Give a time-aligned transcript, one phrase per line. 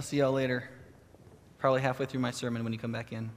[0.00, 0.62] I'll see y'all later.
[1.58, 3.30] Probably halfway through my sermon when you come back in.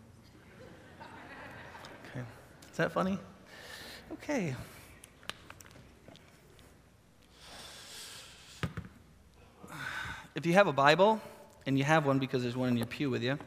[2.11, 2.23] Okay.
[2.69, 3.17] Is that funny?
[4.11, 4.53] Okay.
[10.35, 11.19] If you have a Bible,
[11.65, 13.39] and you have one because there's one in your pew with you,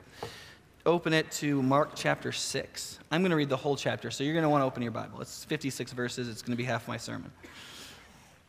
[0.84, 2.98] open it to Mark chapter 6.
[3.12, 4.90] I'm going to read the whole chapter, so you're going to want to open your
[4.90, 5.20] Bible.
[5.20, 7.30] It's 56 verses, it's going to be half my sermon.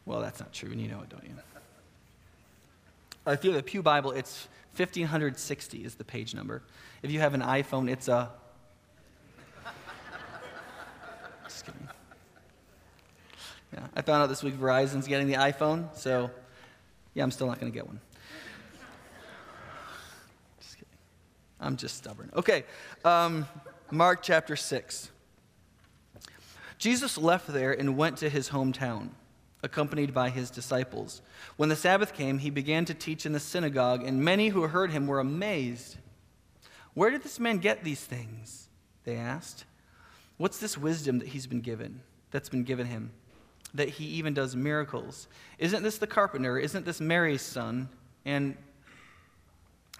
[0.08, 1.36] Well, that's not true, and you know it, don't you?
[3.28, 6.62] If you have a Pew Bible, it's 1560 is the page number.
[7.02, 8.30] If you have an iPhone, it's a.
[11.44, 11.88] Just kidding.
[13.74, 16.30] Yeah, I found out this week Verizon's getting the iPhone, so
[17.16, 18.00] yeah, I'm still not going to get one.
[20.60, 20.90] Just kidding.
[21.60, 22.32] I'm just stubborn.
[22.36, 22.64] Okay,
[23.04, 23.48] um,
[23.90, 25.10] Mark chapter 6.
[26.78, 29.10] Jesus left there and went to his hometown
[29.64, 31.22] accompanied by his disciples.
[31.58, 34.92] When the Sabbath came, he began to teach in the synagogue, and many who heard
[34.92, 35.98] him were amazed.
[36.94, 38.70] Where did this man get these things?
[39.04, 39.66] They asked.
[40.38, 43.12] What's this wisdom that he's been given, that's been given him,
[43.74, 45.28] that he even does miracles?
[45.58, 46.58] Isn't this the carpenter?
[46.58, 47.90] Isn't this Mary's son?
[48.26, 48.58] And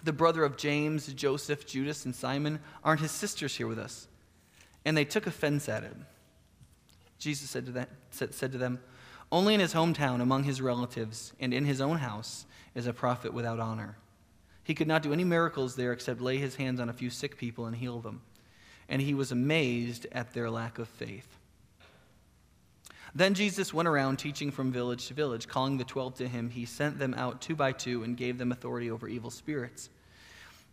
[0.04, 2.60] the brother of James, Joseph, Judas, and Simon?
[2.84, 4.08] Aren't his sisters here with us?
[4.84, 6.06] And they took offense at him.
[7.18, 8.78] Jesus said to, said, said to them,
[9.32, 13.32] only in his hometown, among his relatives, and in his own house is a prophet
[13.32, 13.96] without honor.
[14.62, 17.36] He could not do any miracles there except lay his hands on a few sick
[17.36, 18.22] people and heal them.
[18.88, 21.38] And he was amazed at their lack of faith.
[23.14, 25.48] Then Jesus went around teaching from village to village.
[25.48, 28.52] Calling the twelve to him, he sent them out two by two and gave them
[28.52, 29.88] authority over evil spirits.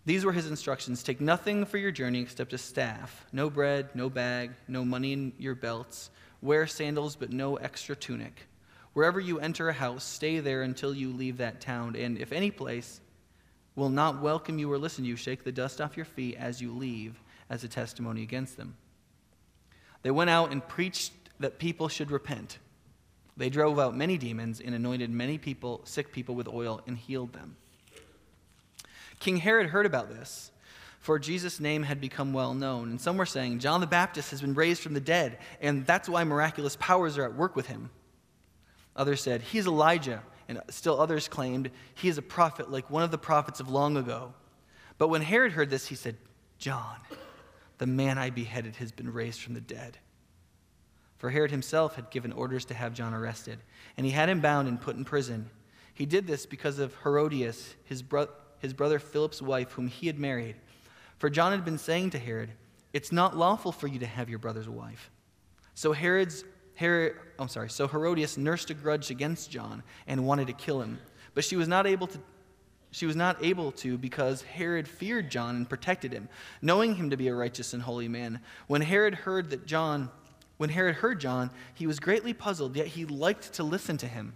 [0.05, 4.09] These were his instructions Take nothing for your journey except a staff, no bread, no
[4.09, 6.09] bag, no money in your belts
[6.44, 8.47] Wear sandals, but no extra tunic.
[8.91, 11.95] Wherever you enter a house, stay there until you leave that town.
[11.95, 12.99] And if any place
[13.77, 16.61] will not welcome you or listen to you, shake the dust off your feet as
[16.61, 17.17] you leave
[17.49, 18.75] as a testimony against them.
[20.02, 22.58] They went out and preached that people should repent.
[23.37, 27.31] They drove out many demons and anointed many people, sick people with oil and healed
[27.31, 27.55] them.
[29.21, 30.52] King Herod heard about this
[31.03, 32.89] for Jesus' name had become well known.
[32.89, 36.08] And some were saying, John the Baptist has been raised from the dead, and that's
[36.08, 37.89] why miraculous powers are at work with him.
[38.95, 40.23] Others said, He's Elijah.
[40.47, 43.97] And still others claimed, He is a prophet like one of the prophets of long
[43.97, 44.33] ago.
[44.97, 46.15] But when Herod heard this, he said,
[46.58, 46.95] John,
[47.80, 49.97] the man I beheaded, has been raised from the dead.
[51.17, 53.59] For Herod himself had given orders to have John arrested,
[53.97, 55.49] and he had him bound and put in prison.
[55.93, 60.17] He did this because of Herodias, his, bro- his brother Philip's wife, whom he had
[60.17, 60.55] married
[61.23, 62.52] for John had been saying to Herod,
[62.92, 65.10] It's not lawful for you to have your brother's wife.
[65.73, 66.44] So Herod's
[66.76, 71.00] Herod, I'm sorry, so Herodias nursed a grudge against John and wanted to kill him.
[71.34, 72.20] But she was not able to
[72.92, 76.28] she was not able to because Herod feared John and protected him,
[76.61, 78.42] knowing him to be a righteous and holy man.
[78.67, 80.10] When Herod heard that John
[80.58, 84.34] when Herod heard John, he was greatly puzzled, yet he liked to listen to him.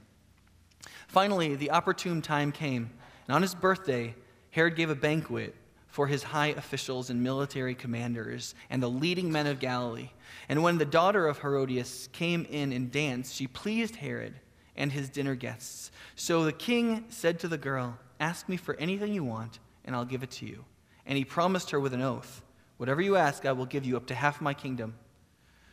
[1.09, 2.91] Finally, the opportune time came,
[3.27, 4.15] and on his birthday,
[4.51, 5.53] Herod gave a banquet
[5.97, 10.11] for his high officials and military commanders and the leading men of Galilee.
[10.47, 14.35] And when the daughter of Herodias came in and danced, she pleased Herod
[14.75, 15.89] and his dinner guests.
[16.15, 20.05] So the king said to the girl, Ask me for anything you want, and I'll
[20.05, 20.65] give it to you.
[21.07, 22.43] And he promised her with an oath,
[22.77, 24.93] Whatever you ask, I will give you up to half my kingdom.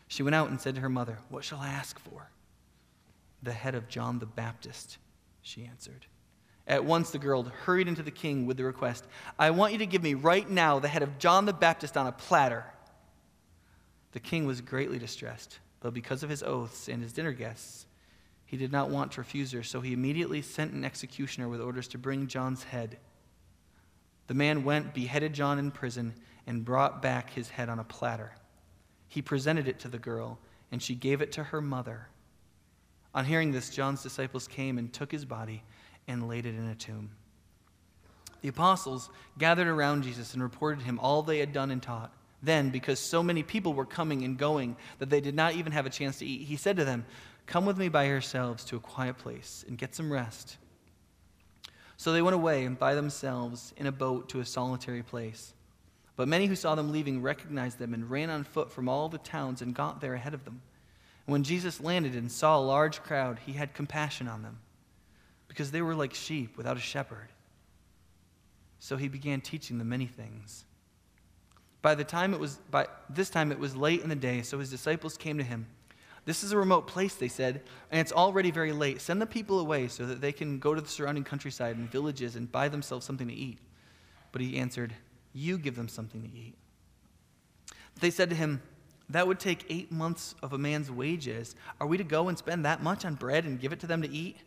[0.09, 2.31] She went out and said to her mother, What shall I ask for?
[3.43, 4.97] The head of John the Baptist,
[5.43, 6.07] she answered.
[6.67, 9.05] At once the girl hurried into the king with the request
[9.39, 12.07] I want you to give me right now the head of John the Baptist on
[12.07, 12.65] a platter.
[14.13, 17.87] The king was greatly distressed, but because of his oaths and his dinner guests,
[18.47, 21.89] he did not want to refuse her, so he immediately sent an executioner with orders
[21.89, 22.99] to bring John's head.
[24.29, 26.15] The man went, beheaded John in prison,
[26.47, 28.33] and brought back his head on a platter.
[29.09, 30.39] He presented it to the girl,
[30.71, 32.09] and she gave it to her mother.
[33.15, 35.63] On hearing this, John's disciples came and took his body
[36.09, 37.11] and laid it in a tomb.
[38.43, 42.13] The apostles gathered around Jesus and reported him all they had done and taught.
[42.43, 45.87] Then, because so many people were coming and going that they did not even have
[45.87, 47.07] a chance to eat, he said to them,
[47.47, 50.59] Come with me by yourselves to a quiet place and get some rest.
[51.97, 55.55] So they went away and by themselves in a boat to a solitary place.
[56.17, 59.19] But many who saw them leaving recognized them and ran on foot from all the
[59.19, 60.61] towns and got there ahead of them.
[61.27, 64.59] And when Jesus landed and saw a large crowd, he had compassion on them
[65.49, 67.29] because they were like sheep without a shepherd.
[68.79, 70.65] So he began teaching them many things.
[71.81, 74.59] By the time it was by this time it was late in the day, so
[74.59, 75.67] his disciples came to him.
[76.25, 79.01] This is a remote place, they said, and it's already very late.
[79.01, 82.37] Send the people away so that they can go to the surrounding countryside and villages
[82.37, 83.59] and buy themselves something to eat.
[84.33, 84.95] But he answered,
[85.35, 86.55] You give them something to eat.
[88.01, 88.63] They said to him,
[89.11, 91.55] That would take eight months of a man's wages.
[91.81, 94.01] Are we to go and spend that much on bread and give it to them
[94.01, 94.39] to eat?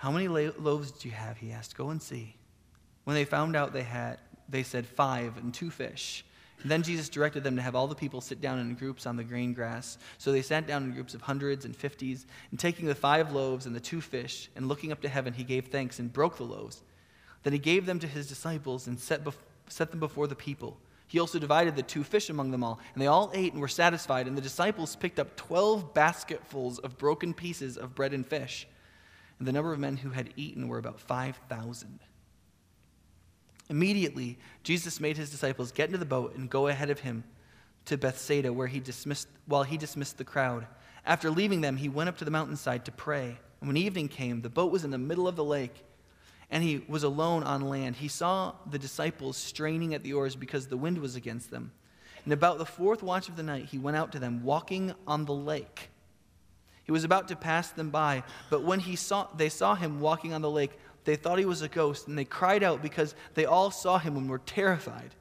[0.00, 1.36] How many loaves do you have?
[1.36, 1.76] He asked.
[1.76, 2.34] Go and see.
[3.04, 4.16] When they found out they had,
[4.48, 6.24] they said, Five and two fish.
[6.62, 9.18] And then Jesus directed them to have all the people sit down in groups on
[9.18, 9.98] the green grass.
[10.16, 12.24] So they sat down in groups of hundreds and fifties.
[12.50, 15.44] And taking the five loaves and the two fish, and looking up to heaven, he
[15.44, 16.82] gave thanks and broke the loaves.
[17.42, 19.34] Then he gave them to his disciples and set, bef-
[19.68, 20.78] set them before the people.
[21.08, 23.68] He also divided the two fish among them all, and they all ate and were
[23.68, 24.26] satisfied.
[24.26, 28.66] And the disciples picked up twelve basketfuls of broken pieces of bread and fish.
[29.40, 31.98] And the number of men who had eaten were about 5,000.
[33.68, 37.24] Immediately, Jesus made his disciples get into the boat and go ahead of him
[37.86, 40.66] to Bethsaida, where he dismissed, while he dismissed the crowd.
[41.04, 43.38] After leaving them, he went up to the mountainside to pray.
[43.60, 45.84] And when evening came, the boat was in the middle of the lake
[46.50, 47.96] and he was alone on land.
[47.96, 51.72] He saw the disciples straining at the oars because the wind was against them.
[52.24, 55.24] And about the fourth watch of the night, he went out to them, walking on
[55.24, 55.89] the lake.
[56.84, 60.32] He was about to pass them by, but when he saw, they saw him walking
[60.32, 60.72] on the lake,
[61.04, 64.16] they thought he was a ghost, and they cried out because they all saw him
[64.16, 65.14] and were terrified.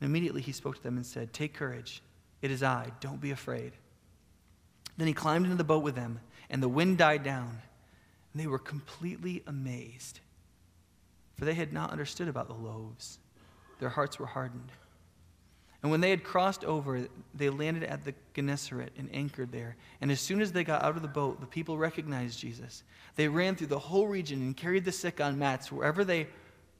[0.00, 2.02] And immediately he spoke to them and said, Take courage,
[2.42, 3.72] it is I, don't be afraid.
[4.96, 6.20] Then he climbed into the boat with them,
[6.50, 7.62] and the wind died down,
[8.32, 10.20] and they were completely amazed
[11.36, 13.18] for they had not understood about the loaves.
[13.78, 14.72] Their hearts were hardened.
[15.86, 19.76] And when they had crossed over, they landed at the Gennesaret and anchored there.
[20.00, 22.82] And as soon as they got out of the boat, the people recognized Jesus.
[23.14, 26.26] They ran through the whole region and carried the sick on mats wherever they,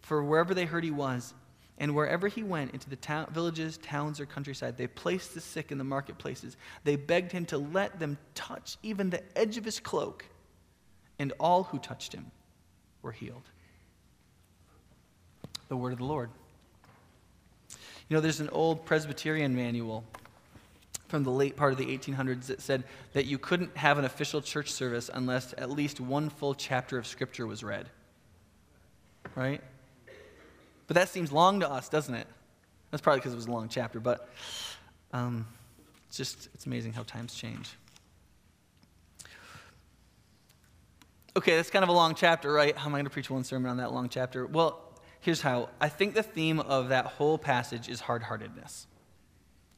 [0.03, 1.35] for wherever they heard he was.
[1.79, 5.70] And wherever he went, into the town, villages, towns, or countryside, they placed the sick
[5.70, 6.56] in the marketplaces.
[6.82, 10.25] They begged him to let them touch even the edge of his cloak.
[11.20, 12.32] And all who touched him
[13.02, 13.44] were healed
[15.69, 16.31] the word of the Lord.
[18.08, 20.05] You know, there's an old Presbyterian manual
[21.08, 24.41] from the late part of the 1800s that said that you couldn't have an official
[24.41, 27.88] church service unless at least one full chapter of Scripture was read.
[29.35, 29.61] Right?
[30.87, 32.26] But that seems long to us, doesn't it?
[32.91, 34.29] That's probably because it was a long chapter, but
[35.12, 35.47] um,
[36.09, 37.70] it's just, it's amazing how times change.
[41.37, 42.76] Okay, that's kind of a long chapter, right?
[42.76, 44.47] How am I going to preach one sermon on that long chapter?
[44.47, 44.86] Well,
[45.26, 48.87] Here's how I think the theme of that whole passage is hard heartedness.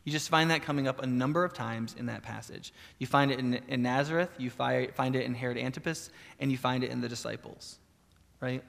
[0.04, 2.70] You just find that coming up a number of times in that passage.
[2.98, 6.58] You find it in, in Nazareth, you fi- find it in Herod Antipas, and you
[6.58, 7.78] find it in the disciples,
[8.42, 8.62] right?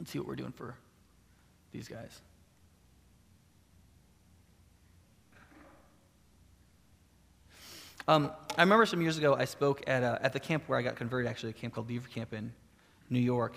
[0.00, 0.74] Let's see what we're doing for
[1.70, 2.22] these guys.
[8.08, 10.82] Um, I remember some years ago I spoke at, a, at the camp where I
[10.82, 12.52] got converted, actually, a camp called Beaver Camp in
[13.10, 13.54] New York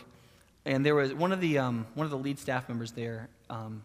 [0.66, 3.30] and there was one of the, um, one of the lead staff members there.
[3.50, 3.84] Um,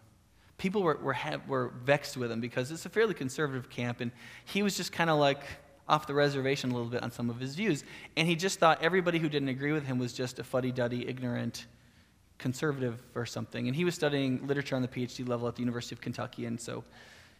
[0.57, 4.11] people were, were, ha- were vexed with him because it's a fairly conservative camp, and
[4.45, 5.41] he was just kind of like
[5.89, 7.83] off the reservation a little bit on some of his views.
[8.17, 11.07] And he just thought everybody who didn't agree with him was just a fuddy duddy,
[11.07, 11.65] ignorant
[12.37, 13.67] conservative or something.
[13.67, 16.59] And he was studying literature on the PhD level at the University of Kentucky, and
[16.59, 16.83] so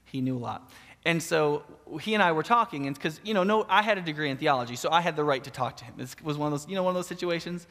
[0.06, 0.72] he knew a lot.
[1.06, 1.63] And so
[2.01, 4.38] he and I were talking, and because, you know, no, I had a degree in
[4.38, 5.94] theology, so I had the right to talk to him.
[5.98, 7.68] This was one of those, you know, one of those situations.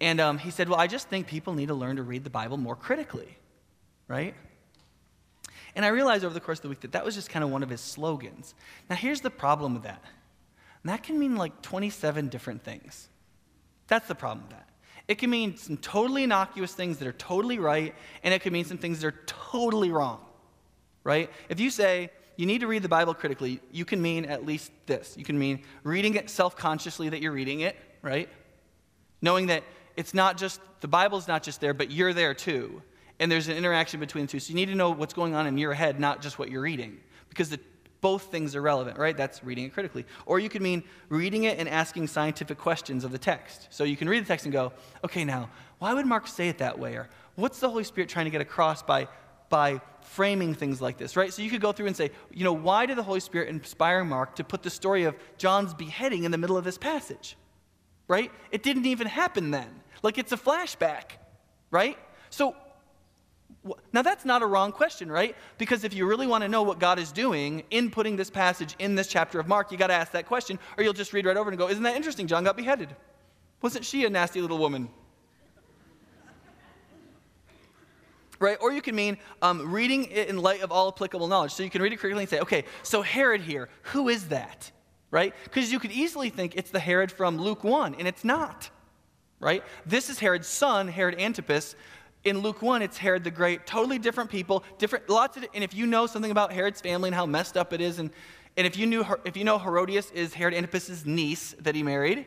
[0.00, 2.30] And um, he said, Well, I just think people need to learn to read the
[2.30, 3.36] Bible more critically,
[4.06, 4.34] right?
[5.74, 7.50] And I realized over the course of the week that that was just kind of
[7.50, 8.54] one of his slogans.
[8.88, 10.02] Now, here's the problem with that.
[10.82, 13.08] And that can mean like 27 different things.
[13.86, 14.68] That's the problem with that.
[15.08, 18.66] It can mean some totally innocuous things that are totally right, and it can mean
[18.66, 20.20] some things that are totally wrong,
[21.02, 21.30] right?
[21.48, 24.70] If you say, you need to read the Bible critically, you can mean at least
[24.86, 25.16] this.
[25.16, 28.28] You can mean reading it self consciously that you're reading it, right?
[29.22, 29.64] Knowing that
[29.98, 32.82] it's not just, the Bible's not just there, but you're there too.
[33.18, 34.38] And there's an interaction between the two.
[34.38, 36.60] So you need to know what's going on in your head, not just what you're
[36.60, 37.00] reading.
[37.28, 37.58] Because the,
[38.00, 39.16] both things are relevant, right?
[39.16, 40.06] That's reading it critically.
[40.24, 43.66] Or you could mean reading it and asking scientific questions of the text.
[43.70, 44.72] So you can read the text and go,
[45.04, 45.50] okay, now,
[45.80, 46.94] why would Mark say it that way?
[46.94, 49.08] Or what's the Holy Spirit trying to get across by,
[49.48, 51.34] by framing things like this, right?
[51.34, 54.04] So you could go through and say, you know, why did the Holy Spirit inspire
[54.04, 57.36] Mark to put the story of John's beheading in the middle of this passage?
[58.08, 58.32] Right?
[58.50, 59.68] It didn't even happen then.
[60.02, 61.12] Like it's a flashback,
[61.70, 61.98] right?
[62.30, 62.56] So
[63.92, 65.36] now that's not a wrong question, right?
[65.58, 68.74] Because if you really want to know what God is doing in putting this passage
[68.78, 71.26] in this chapter of Mark, you got to ask that question, or you'll just read
[71.26, 72.26] right over and go, Isn't that interesting?
[72.26, 72.94] John got beheaded.
[73.60, 74.88] Wasn't she a nasty little woman?
[78.40, 78.56] right?
[78.60, 81.52] Or you can mean um, reading it in light of all applicable knowledge.
[81.52, 84.70] So you can read it critically and say, okay, so Herod here, who is that?
[85.10, 85.34] Right?
[85.44, 88.70] Because you could easily think it's the Herod from Luke 1, and it's not
[89.40, 89.62] right?
[89.86, 91.76] This is Herod's son, Herod Antipas.
[92.24, 95.72] in Luke 1, it's Herod the Great, totally different people, different, lots of, and if
[95.72, 98.10] you know something about Herod's family and how messed up it is, and,
[98.56, 102.26] and if, you knew, if you know Herodias is Herod Antipas's niece that he married,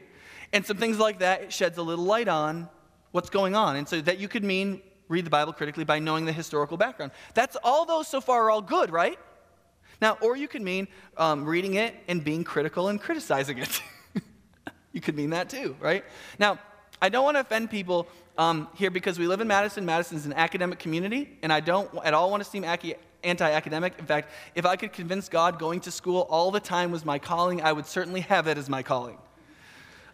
[0.54, 2.70] and some things like that, it sheds a little light on
[3.12, 3.76] what's going on.
[3.76, 7.12] And so that you could mean read the Bible critically by knowing the historical background.
[7.34, 9.20] That's all those so far are all good, right?
[10.02, 13.82] Now, or you could mean um, reading it and being critical and criticizing it.
[14.92, 16.04] you could mean that too, right?
[16.40, 16.60] Now,
[17.02, 19.86] I don't want to offend people um, here because we live in Madison.
[19.86, 23.94] Madison is an academic community, and I don't at all want to seem anti academic.
[24.00, 27.20] In fact, if I could convince God going to school all the time was my
[27.20, 29.18] calling, I would certainly have it as my calling.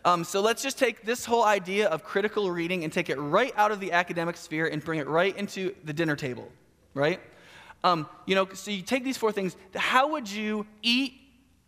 [0.03, 3.53] Um, so let's just take this whole idea of critical reading and take it right
[3.58, 6.50] out of the academic sphere and bring it right into the dinner table,
[6.94, 7.20] right?
[7.84, 9.55] Um, you know, so you take these four things.
[9.75, 11.13] How would you eat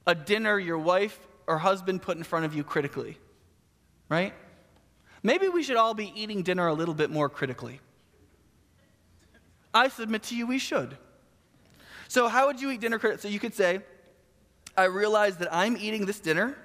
[0.08, 3.18] a dinner your wife or husband put in front of you critically,
[4.10, 4.34] right?
[5.22, 7.80] Maybe we should all be eating dinner a little bit more critically.
[9.74, 10.98] I submit to you we should.
[12.08, 13.22] So, how would you eat dinner critically?
[13.22, 13.82] So, you could say,
[14.76, 16.58] I realize that I'm eating this dinner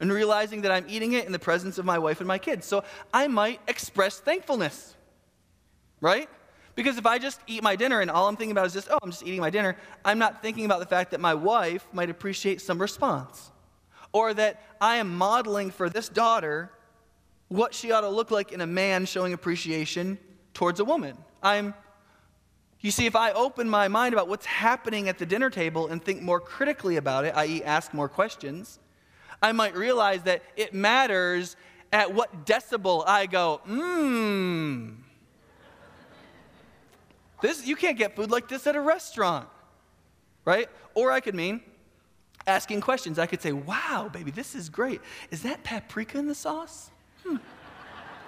[0.00, 2.66] and realizing that I'm eating it in the presence of my wife and my kids.
[2.66, 4.94] So I might express thankfulness,
[6.00, 6.28] right?
[6.76, 8.98] Because if I just eat my dinner and all I'm thinking about is just, oh,
[9.02, 12.10] I'm just eating my dinner, I'm not thinking about the fact that my wife might
[12.10, 13.50] appreciate some response.
[14.12, 16.70] Or that I am modeling for this daughter
[17.48, 20.18] what she ought to look like in a man showing appreciation
[20.54, 21.16] towards a woman.
[21.42, 21.74] I'm
[22.80, 26.00] you see, if I open my mind about what's happening at the dinner table and
[26.00, 28.78] think more critically about it, i.e., ask more questions,
[29.42, 31.56] I might realize that it matters
[31.92, 34.98] at what decibel I go, mmm.
[37.40, 39.48] This, you can't get food like this at a restaurant,
[40.44, 40.68] right?
[40.94, 41.60] Or I could mean
[42.46, 43.18] asking questions.
[43.18, 45.00] I could say, wow, baby, this is great.
[45.30, 46.90] Is that paprika in the sauce?
[47.24, 47.36] Hmm.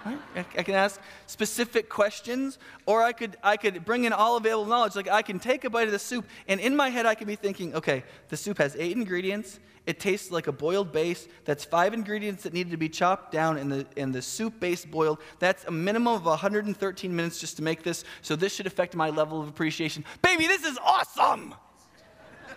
[0.09, 0.47] Right?
[0.57, 4.97] I, can ask specific questions, or I could, I could bring in all available knowledge.
[4.97, 7.27] Like I can take a bite of the soup, and in my head, I can
[7.27, 9.61] be thinking, okay, the soup has eight ingredients.
[9.87, 11.29] It tastes like a boiled base.
[11.47, 14.85] That's five ingredients that needed to be chopped down in the, in the soup base
[14.85, 15.19] boiled.
[15.39, 18.05] That's a minimum of 113 minutes just to make this.
[18.21, 20.05] So this should affect my level of appreciation.
[20.21, 21.55] Baby, this is awesome!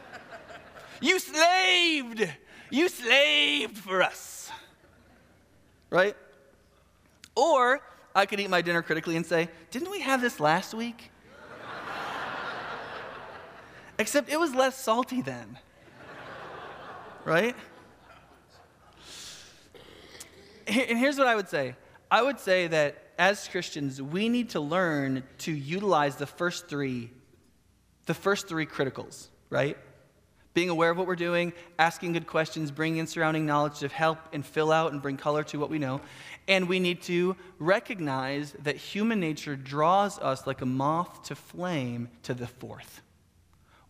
[1.01, 2.29] you slaved!
[2.69, 4.49] You slaved for us.
[5.89, 6.15] Right?
[7.41, 7.81] Or
[8.13, 11.11] I could eat my dinner critically and say, Didn't we have this last week?
[13.97, 15.57] Except it was less salty then
[17.25, 17.55] right?
[20.67, 21.75] And here's what I would say
[22.09, 27.11] I would say that as Christians, we need to learn to utilize the first three,
[28.05, 29.77] the first three criticals, right?
[30.53, 34.17] Being aware of what we're doing, asking good questions, bringing in surrounding knowledge to help
[34.33, 36.01] and fill out and bring color to what we know.
[36.47, 42.09] And we need to recognize that human nature draws us like a moth to flame
[42.23, 43.01] to the fourth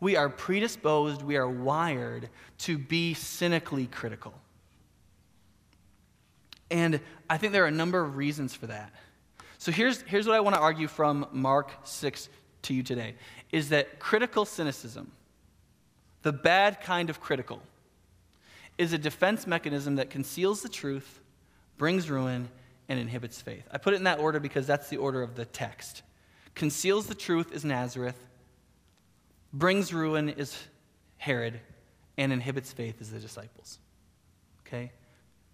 [0.02, 2.28] we are predisposed, we are wired
[2.58, 4.34] to be cynically critical.
[6.70, 7.00] And
[7.30, 8.92] I think there are a number of reasons for that.
[9.60, 12.30] So here's, here's what I want to argue from Mark 6
[12.64, 13.14] to you today
[13.52, 15.12] is that critical cynicism,
[16.24, 17.62] the bad kind of critical,
[18.78, 21.22] is a defense mechanism that conceals the truth,
[21.78, 22.50] brings ruin,
[22.90, 23.68] and inhibits faith.
[23.72, 26.02] I put it in that order because that's the order of the text.
[26.56, 28.28] Conceals the truth is Nazareth,
[29.54, 30.58] brings ruin is
[31.18, 31.60] Herod,
[32.18, 33.80] and inhibits faith is the disciples.
[34.66, 34.92] Okay?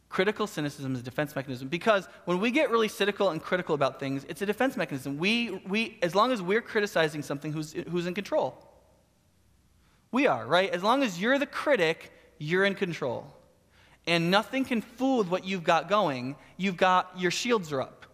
[0.10, 4.00] Critical cynicism is a defense mechanism because when we get really cynical and critical about
[4.00, 5.18] things, it's a defense mechanism.
[5.18, 8.67] We, we, as long as we're criticizing something who's, who's in control,
[10.18, 10.72] we are, right?
[10.72, 13.32] As long as you're the critic, you're in control.
[14.08, 16.36] And nothing can fool with what you've got going.
[16.58, 18.08] You've got, your shields are up.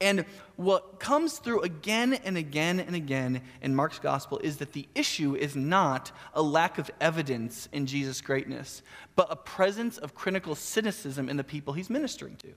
[0.00, 4.86] And what comes through again and again and again in Mark's gospel is that the
[4.94, 8.82] issue is not a lack of evidence in Jesus' greatness,
[9.16, 12.52] but a presence of critical cynicism in the people he's ministering to.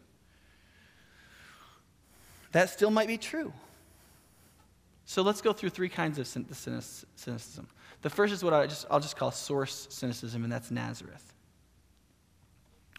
[2.52, 3.52] That still might be true.
[5.06, 7.68] So let's go through three kinds of cynicism.
[8.02, 11.34] The first is what I just, I'll just call source cynicism, and that's Nazareth.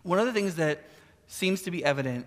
[0.02, 0.84] One of the things that
[1.26, 2.26] seems to be evident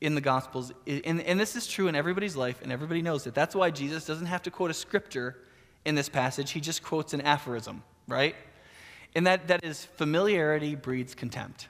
[0.00, 3.34] in the Gospels, and, and this is true in everybody's life, and everybody knows it.
[3.34, 5.36] That's why Jesus doesn't have to quote a scripture
[5.84, 8.34] in this passage, he just quotes an aphorism, right?
[9.14, 11.68] And that, that is familiarity breeds contempt.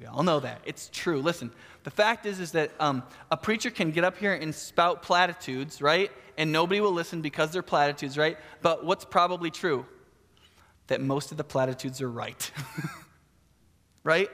[0.00, 0.62] We all know that.
[0.64, 1.20] It's true.
[1.20, 1.52] Listen,
[1.84, 5.82] the fact is, is that um, a preacher can get up here and spout platitudes,
[5.82, 6.10] right?
[6.38, 8.38] And nobody will listen because they're platitudes, right?
[8.62, 9.84] But what's probably true?
[10.86, 12.50] That most of the platitudes are right.
[14.04, 14.30] right?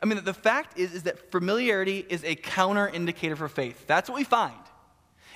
[0.00, 3.88] I mean, the fact is, is that familiarity is a counter indicator for faith.
[3.88, 4.54] That's what we find,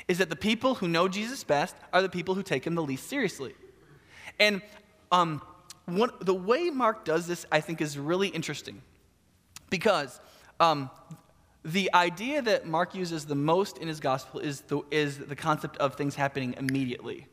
[0.07, 2.83] is that the people who know Jesus best are the people who take him the
[2.85, 3.55] least seriously.
[4.39, 4.63] And
[5.11, 5.43] um,
[5.87, 8.81] one, the way Mark does this, I think, is really interesting
[9.71, 10.21] because
[10.61, 10.91] um,
[11.65, 15.77] the idea that Mark uses the most in his gospel is the, is the concept
[15.79, 17.27] of things happening immediately.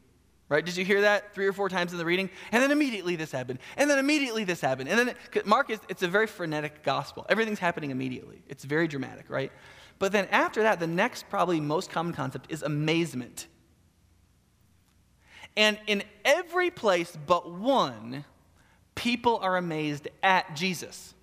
[0.49, 0.65] Right?
[0.65, 2.29] Did you hear that three or four times in the reading?
[2.51, 3.59] And then immediately this happened.
[3.77, 4.89] And then immediately this happened.
[4.89, 7.25] And then it, Mark is it's a very frenetic gospel.
[7.29, 8.43] Everything's happening immediately.
[8.49, 9.51] It's very dramatic, right?
[9.99, 13.47] But then after that, the next probably most common concept is amazement.
[15.55, 18.25] And in every place but one,
[18.95, 21.13] people are amazed at Jesus.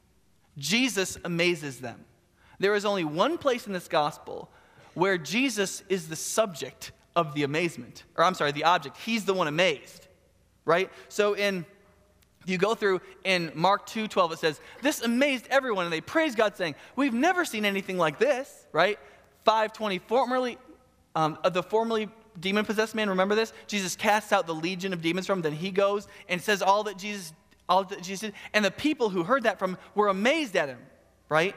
[0.61, 2.05] Jesus amazes them.
[2.59, 4.51] There is only one place in this gospel
[4.95, 8.05] where Jesus is the subject of the amazement.
[8.17, 8.97] Or I'm sorry, the object.
[8.99, 10.07] He's the one amazed.
[10.65, 10.91] Right?
[11.09, 11.65] So in
[12.47, 16.35] you go through in Mark 2 12, it says, This amazed everyone, and they praise
[16.35, 18.99] God, saying, We've never seen anything like this, right?
[19.45, 20.59] 520, formerly,
[21.15, 23.53] um, the formerly demon possessed man, remember this?
[23.67, 26.85] Jesus casts out the legion of demons from him, then he goes and says all
[26.85, 27.33] that Jesus,
[27.71, 28.35] all Jesus did.
[28.53, 30.81] And the people who heard that from were amazed at him,
[31.29, 31.55] right?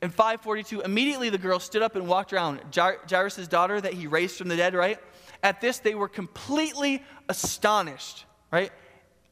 [0.00, 2.60] In 542, immediately the girl stood up and walked around.
[2.72, 4.98] Jairus' daughter that he raised from the dead, right?
[5.42, 8.70] At this, they were completely astonished, right?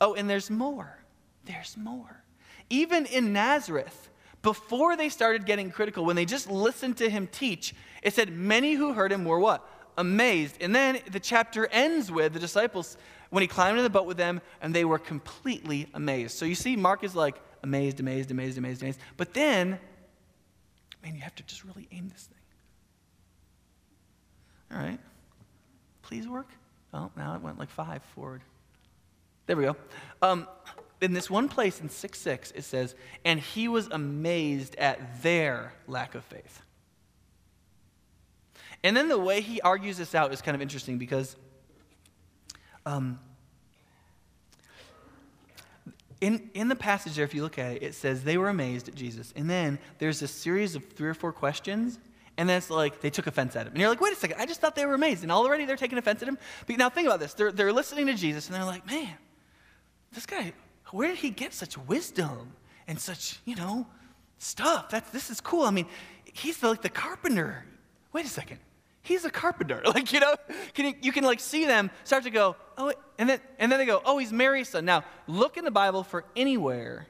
[0.01, 0.99] Oh, and there's more.
[1.45, 2.23] There's more.
[2.71, 4.11] Even in Nazareth,
[4.43, 8.75] before they started getting critical, when they just listened to him teach, it said many
[8.75, 9.69] who heard him were what?
[9.99, 10.57] Amazed.
[10.61, 12.97] And then the chapter ends with the disciples
[13.31, 16.37] when he climbed in the boat with them and they were completely amazed.
[16.37, 19.01] So you see, Mark is like amazed, amazed, amazed, amazed, amazed.
[19.17, 19.79] But then
[21.03, 22.37] man, you have to just really aim this thing.
[24.73, 24.99] All right.
[26.03, 26.49] Please work.
[26.93, 28.43] Oh, now it went like five forward.
[29.47, 29.77] There we go.
[30.23, 30.49] Um,
[31.01, 35.73] in this one place in 6 6, it says, And he was amazed at their
[35.87, 36.63] lack of faith.
[38.83, 41.37] And then the way he argues this out is kind of interesting because
[42.87, 43.19] um,
[46.21, 48.89] in, in the passage there, if you look at it, it says they were amazed
[48.89, 49.35] at Jesus.
[49.37, 51.99] And then there's a series of three or four questions.
[52.39, 53.73] And then it's like they took offense at him.
[53.73, 55.25] And you're like, wait a second, I just thought they were amazed.
[55.25, 56.39] And already they're taking offense at him.
[56.67, 57.35] But now think about this.
[57.35, 59.15] They're, they're listening to Jesus and they're like, man,
[60.13, 60.53] this guy,
[60.91, 62.53] where did he get such wisdom
[62.87, 63.87] and such, you know,
[64.39, 64.91] stuff?
[64.91, 65.63] That's, this is cool.
[65.63, 65.87] I mean,
[66.33, 67.65] he's the, like the carpenter.
[68.13, 68.61] Wait a second
[69.07, 69.83] he's a carpenter.
[69.97, 70.35] Like, you know,
[70.75, 73.79] can you, you, can like see them start to go, oh, and then, and then
[73.79, 74.85] they go, oh, he's Mary's son.
[74.85, 77.07] Now, look in the Bible for anywhere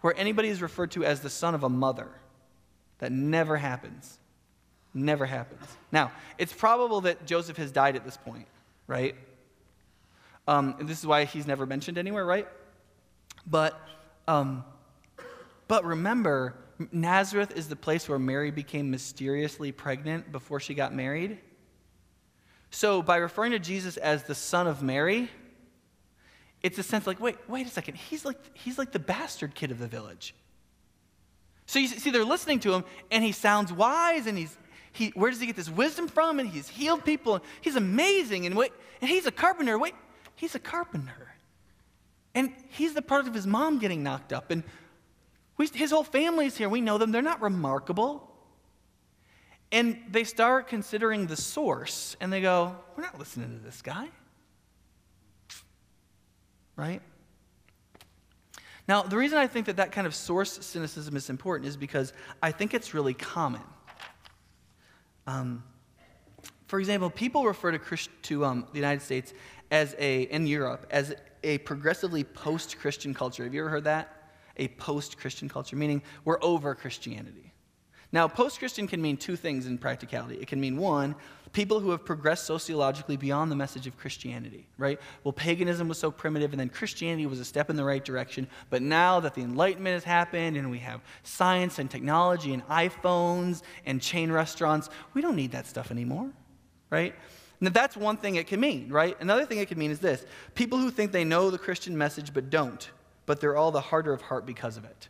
[0.00, 2.08] where anybody is referred to as the son of a mother.
[2.98, 4.18] That never happens.
[4.92, 5.64] Never happens.
[5.92, 8.46] Now, it's probable that Joseph has died at this point,
[8.86, 9.14] right?
[10.46, 12.48] Um, and this is why he's never mentioned anywhere, right?
[13.46, 13.80] But,
[14.26, 14.64] um,
[15.68, 16.54] but remember,
[16.92, 21.38] Nazareth is the place where Mary became mysteriously pregnant before she got married.
[22.70, 25.30] So, by referring to Jesus as the son of Mary,
[26.62, 29.70] it's a sense like, wait, wait a second, he's like, he's like the bastard kid
[29.70, 30.34] of the village.
[31.66, 34.56] So, you see, they're listening to him, and he sounds wise, and he's,
[34.92, 36.38] he, where does he get this wisdom from?
[36.38, 39.78] And he's healed people, and he's amazing, and wait, and he's a carpenter.
[39.78, 39.94] Wait,
[40.34, 41.34] he's a carpenter.
[42.34, 44.50] And he's the product of his mom getting knocked up.
[44.50, 44.62] And
[45.58, 46.68] we, his whole family's here.
[46.68, 47.12] We know them.
[47.12, 48.24] They're not remarkable.
[49.70, 54.08] And they start considering the source and they go, We're not listening to this guy.
[56.76, 57.02] Right?
[58.86, 62.14] Now, the reason I think that that kind of source cynicism is important is because
[62.42, 63.60] I think it's really common.
[65.26, 65.62] Um,
[66.68, 69.34] for example, people refer to, Christ, to um, the United States
[69.70, 73.44] as a, in Europe, as a progressively post Christian culture.
[73.44, 74.17] Have you ever heard that?
[74.58, 77.48] A post Christian culture, meaning we're over Christianity.
[78.10, 80.36] Now, post Christian can mean two things in practicality.
[80.36, 81.14] It can mean one,
[81.52, 84.98] people who have progressed sociologically beyond the message of Christianity, right?
[85.24, 88.48] Well, paganism was so primitive, and then Christianity was a step in the right direction.
[88.70, 93.62] But now that the Enlightenment has happened, and we have science and technology and iPhones
[93.84, 96.30] and chain restaurants, we don't need that stuff anymore,
[96.88, 97.14] right?
[97.60, 99.20] Now, that's one thing it can mean, right?
[99.20, 102.32] Another thing it can mean is this people who think they know the Christian message
[102.32, 102.88] but don't
[103.28, 105.08] but they're all the harder of heart because of it.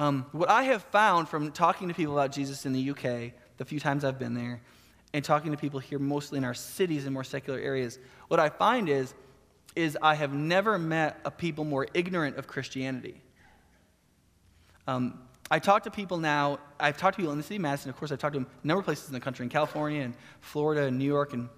[0.00, 3.64] Um, what I have found from talking to people about Jesus in the UK, the
[3.64, 4.60] few times I've been there,
[5.12, 8.48] and talking to people here, mostly in our cities and more secular areas, what I
[8.48, 9.14] find is,
[9.76, 13.22] is I have never met a people more ignorant of Christianity.
[14.88, 15.20] Um,
[15.52, 17.96] I talk to people now, I've talked to people in the city of Madison, of
[17.96, 20.14] course, I've talked to them a number of places in the country, in California and
[20.40, 21.48] Florida and New York, and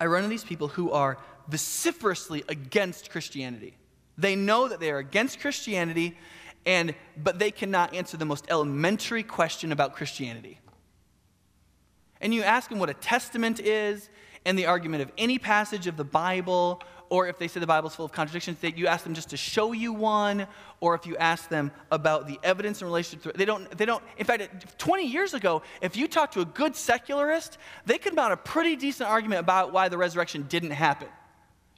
[0.00, 3.74] I run into these people who are vociferously against Christianity.
[4.16, 6.16] They know that they are against Christianity,
[6.66, 10.60] and, but they cannot answer the most elementary question about Christianity.
[12.20, 14.10] And you ask them what a testament is
[14.44, 17.94] and the argument of any passage of the Bible or if they say the Bible's
[17.94, 20.46] full of contradictions, that you ask them just to show you one,
[20.80, 23.86] or if you ask them about the evidence in relation to it, they don't they
[23.86, 28.14] don't in fact 20 years ago, if you talk to a good secularist, they could
[28.14, 31.08] mount a pretty decent argument about why the resurrection didn't happen.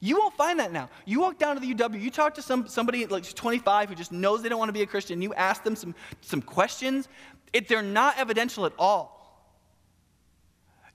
[0.01, 0.89] You won't find that now.
[1.05, 4.13] You walk down to the UW, you talk to some, somebody like 25 who just
[4.13, 7.09] knows they don't want to be a Christian, you ask them some, some questions,
[7.53, 9.19] it, they're not evidential at all.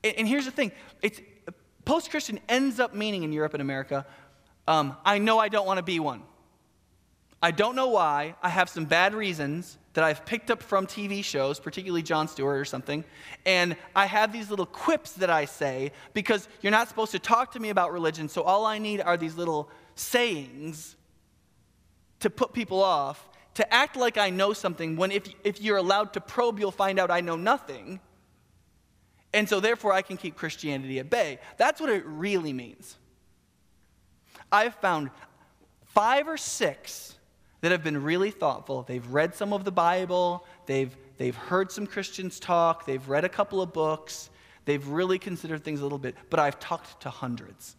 [0.03, 0.71] And, and here's the thing
[1.03, 1.21] it's,
[1.85, 4.05] post Christian ends up meaning in Europe and America
[4.67, 6.23] um, I know I don't want to be one.
[7.41, 8.35] I don't know why.
[8.41, 12.59] I have some bad reasons that I've picked up from TV shows, particularly Jon Stewart
[12.59, 13.03] or something.
[13.45, 17.53] And I have these little quips that I say because you're not supposed to talk
[17.53, 18.29] to me about religion.
[18.29, 20.97] So all I need are these little sayings
[22.19, 26.11] to put people off, to act like I know something when if, if you're allowed
[26.13, 28.01] to probe, you'll find out I know nothing.
[29.33, 31.39] And so therefore I can keep Christianity at bay.
[31.55, 32.97] That's what it really means.
[34.51, 35.09] I've found
[35.85, 37.14] five or six
[37.65, 38.83] that have been really thoughtful.
[38.83, 43.29] They've read some of the Bible, they've, they've heard some Christians talk, they've read a
[43.29, 44.29] couple of books,
[44.65, 47.75] they've really considered things a little bit, but I've talked to hundreds.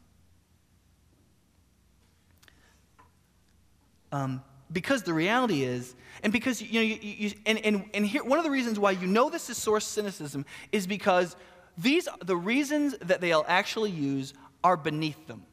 [4.10, 5.94] Um, because the reality is,
[6.24, 8.90] and because you know, you, you, and, and, and here, one of the reasons why
[8.90, 11.36] you know this is source cynicism is because
[11.78, 15.44] these, the reasons that they'll actually use are beneath them.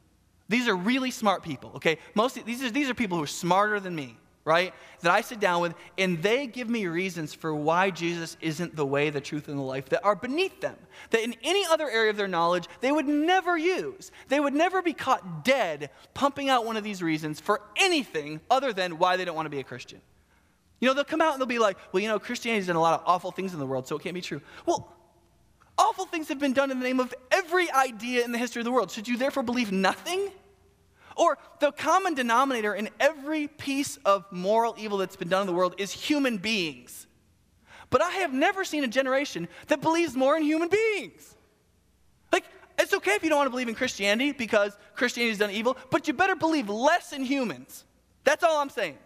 [0.50, 2.00] These are really smart people, okay?
[2.16, 4.74] Most these are, these are people who are smarter than me, right?
[5.02, 8.86] That I sit down with, and they give me reasons for why Jesus isn't the
[8.86, 10.76] way, the truth, and the life that are beneath them.
[11.12, 14.12] That in any other area of their knowledge, they would never use.
[14.28, 18.74] They would never be caught dead pumping out one of these reasons for anything other
[18.74, 20.02] than why they don't want to be a Christian.
[20.80, 22.82] You know, they'll come out and they'll be like, well, you know, Christianity's done a
[22.82, 24.42] lot of awful things in the world, so it can't be true.
[24.66, 24.94] Well,
[25.78, 28.66] Awful things have been done in the name of every idea in the history of
[28.66, 28.92] the world.
[28.92, 30.30] Should you therefore believe nothing?
[31.16, 35.54] Or the common denominator in every piece of moral evil that's been done in the
[35.54, 37.08] world is human beings.
[37.90, 41.36] But I have never seen a generation that believes more in human beings.
[42.32, 42.46] Like,
[42.80, 45.78] it's okay if you don't want to believe in Christianity because Christianity has done evil,
[45.92, 47.86] but you better believe less in humans.
[48.24, 48.98] That's all I'm saying.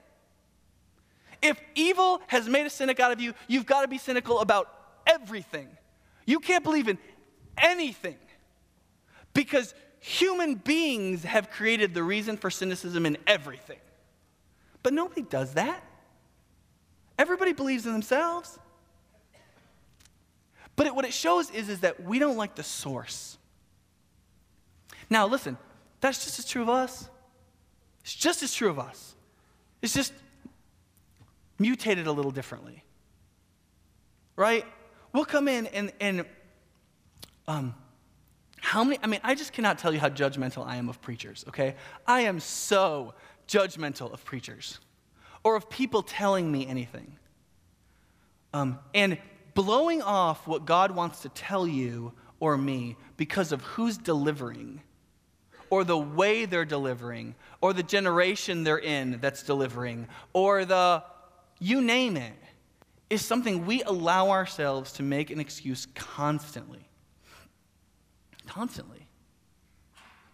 [1.42, 4.70] If evil has made a cynic out of you, you've got to be cynical about
[5.06, 5.68] everything.
[6.26, 6.98] You can't believe in
[7.58, 8.18] anything
[9.34, 13.80] because human beings have created the reason for cynicism in everything.
[14.84, 15.84] But nobody does that.
[17.18, 18.60] Everybody believes in themselves.
[20.76, 23.38] But it, what it shows is, is that we don't like the source.
[25.10, 25.58] Now, listen,
[26.00, 27.10] that's just as true of us.
[28.04, 29.16] It's just as true of us.
[29.82, 30.14] It's just
[31.60, 32.84] mutated a little differently.
[34.36, 34.66] Right?
[35.12, 36.26] We'll come in and, and
[37.48, 37.74] um,
[38.60, 41.46] how many, I mean, I just cannot tell you how judgmental I am of preachers,
[41.48, 41.76] okay?
[42.06, 43.14] I am so
[43.48, 44.80] judgmental of preachers
[45.44, 47.18] or of people telling me anything.
[48.54, 49.18] Um, and
[49.54, 54.82] blowing off what God wants to tell you or me because of who's delivering
[55.70, 61.04] or the way they're delivering or the generation they're in that's delivering or the
[61.60, 62.34] you name it
[63.10, 66.87] is something we allow ourselves to make an excuse constantly.
[68.48, 69.08] Constantly.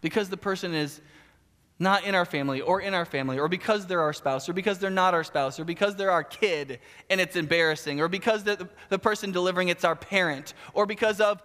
[0.01, 1.01] Because the person is
[1.79, 4.79] not in our family or in our family, or because they're our spouse, or because
[4.79, 8.69] they're not our spouse, or because they're our kid and it's embarrassing, or because the,
[8.89, 11.41] the person delivering it's our parent, or because of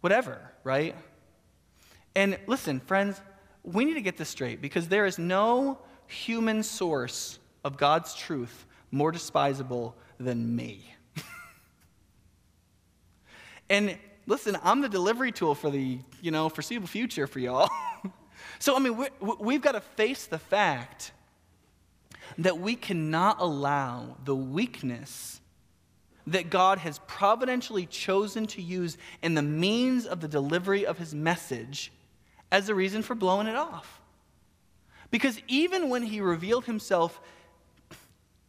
[0.00, 0.96] whatever, right?
[2.14, 3.20] And listen, friends,
[3.62, 8.66] we need to get this straight because there is no human source of God's truth
[8.90, 10.94] more despisable than me.
[13.70, 17.70] and listen, I'm the delivery tool for the, you know, foreseeable future for y'all.
[18.58, 19.08] so, I mean, we,
[19.40, 21.12] we've got to face the fact
[22.38, 25.40] that we cannot allow the weakness
[26.26, 31.14] that God has providentially chosen to use in the means of the delivery of his
[31.14, 31.92] message
[32.50, 34.00] as a reason for blowing it off.
[35.10, 37.20] Because even when he revealed himself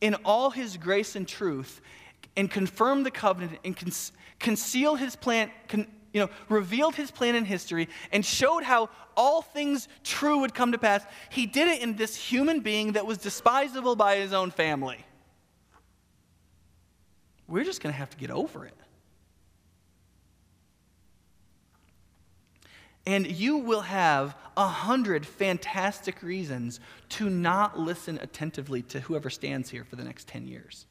[0.02, 1.82] in all his grace and truth
[2.36, 3.92] and confirmed the covenant and con-
[4.40, 9.42] conceal his plan, con- you know, revealed his plan in history and showed how all
[9.42, 13.18] things true would come to pass, he did it in this human being that was
[13.18, 15.04] despisable by his own family.
[17.48, 18.74] We're just going to have to get over it.
[23.06, 29.70] And you will have a hundred fantastic reasons to not listen attentively to whoever stands
[29.70, 30.86] here for the next 10 years.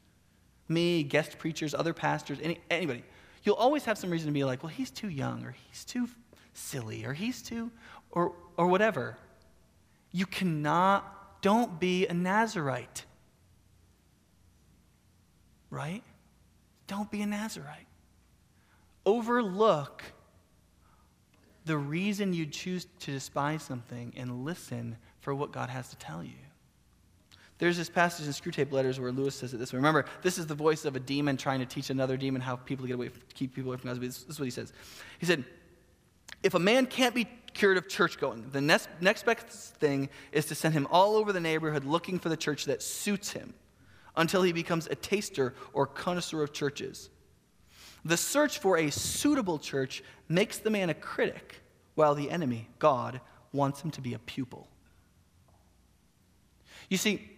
[0.67, 3.03] Me, guest preachers, other pastors, any, anybody.
[3.47, 6.09] You'll always have some reason to be like, well, he's too young, or he's too
[6.53, 7.71] silly, or he's too,
[8.11, 9.17] or, or whatever.
[10.11, 13.05] You cannot, don't be a Nazarite.
[15.69, 16.03] Right?
[16.87, 17.87] Don't be a Nazarite.
[19.05, 20.03] Overlook
[21.63, 26.21] the reason you choose to despise something and listen for what God has to tell
[26.21, 26.46] you.
[27.59, 29.77] There's this passage in Screwtape Letters where Lewis says it this way.
[29.77, 32.85] Remember, this is the voice of a demon trying to teach another demon how people
[32.85, 33.99] get away, keep people away from God.
[33.99, 34.71] This is what he says.
[35.17, 35.43] He said,
[36.43, 40.45] "If a man can't be cured of church going, the next, next best thing is
[40.45, 43.55] to send him all over the neighborhood looking for the church that suits him,
[44.15, 47.09] until he becomes a taster or connoisseur of churches."
[48.05, 51.61] The search for a suitable church makes the man a critic,
[51.95, 53.19] while the enemy, God,
[53.51, 54.69] wants him to be a pupil.
[56.89, 57.31] You see,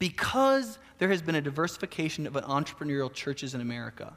[0.00, 4.16] because there has been a diversification of entrepreneurial churches in America,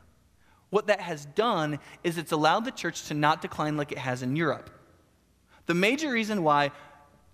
[0.72, 4.24] what that has done is it's allowed the church to not decline like it has
[4.24, 4.72] in Europe.
[5.68, 6.72] The major reason why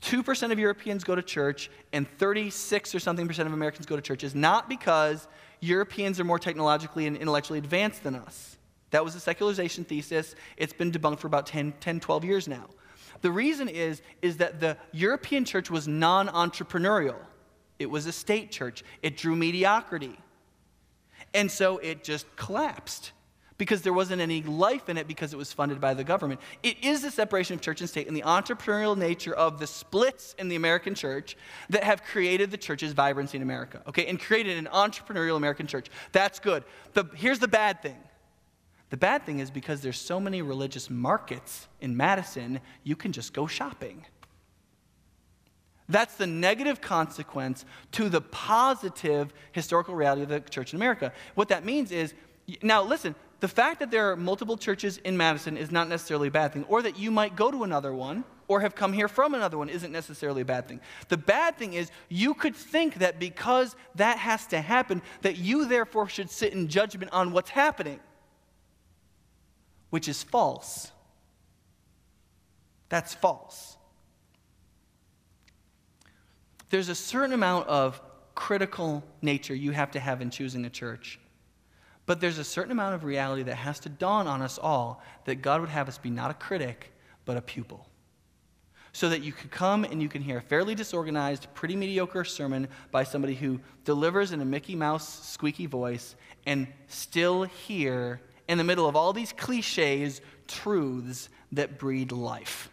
[0.01, 4.01] 2% of Europeans go to church and 36 or something percent of Americans go to
[4.01, 5.27] church is not because
[5.61, 8.57] Europeans are more technologically and intellectually advanced than us.
[8.91, 10.35] That was a secularization thesis.
[10.57, 12.65] It's been debunked for about 10, 10 12 years now.
[13.21, 17.19] The reason is, is that the European church was non entrepreneurial,
[17.79, 20.17] it was a state church, it drew mediocrity.
[21.33, 23.11] And so it just collapsed
[23.59, 26.39] because there wasn't any life in it because it was funded by the government.
[26.63, 30.33] It is the separation of church and state and the entrepreneurial nature of the splits
[30.39, 31.35] in the American church
[31.69, 35.89] that have created the church's vibrancy in America, okay, and created an entrepreneurial American church.
[36.13, 36.63] That's good.
[36.93, 37.97] The, here's the bad thing.
[38.91, 43.33] The bad thing is because there's so many religious markets in Madison, you can just
[43.33, 44.05] go shopping.
[45.89, 51.11] That's the negative consequence to the positive historical reality of the church in America.
[51.33, 52.13] What that means is,
[52.61, 56.31] now listen, the fact that there are multiple churches in Madison is not necessarily a
[56.31, 59.33] bad thing, or that you might go to another one or have come here from
[59.33, 60.81] another one isn't necessarily a bad thing.
[61.07, 65.65] The bad thing is you could think that because that has to happen, that you
[65.65, 67.99] therefore should sit in judgment on what's happening,
[69.91, 70.91] which is false.
[72.89, 73.77] That's false.
[76.69, 78.01] There's a certain amount of
[78.35, 81.19] critical nature you have to have in choosing a church.
[82.05, 85.41] But there's a certain amount of reality that has to dawn on us all that
[85.41, 86.91] God would have us be not a critic,
[87.25, 87.85] but a pupil.
[88.93, 92.67] So that you could come and you can hear a fairly disorganized, pretty mediocre sermon
[92.91, 96.15] by somebody who delivers in a Mickey Mouse squeaky voice
[96.47, 102.68] and still hear, in the middle of all these cliches, truths that breed life.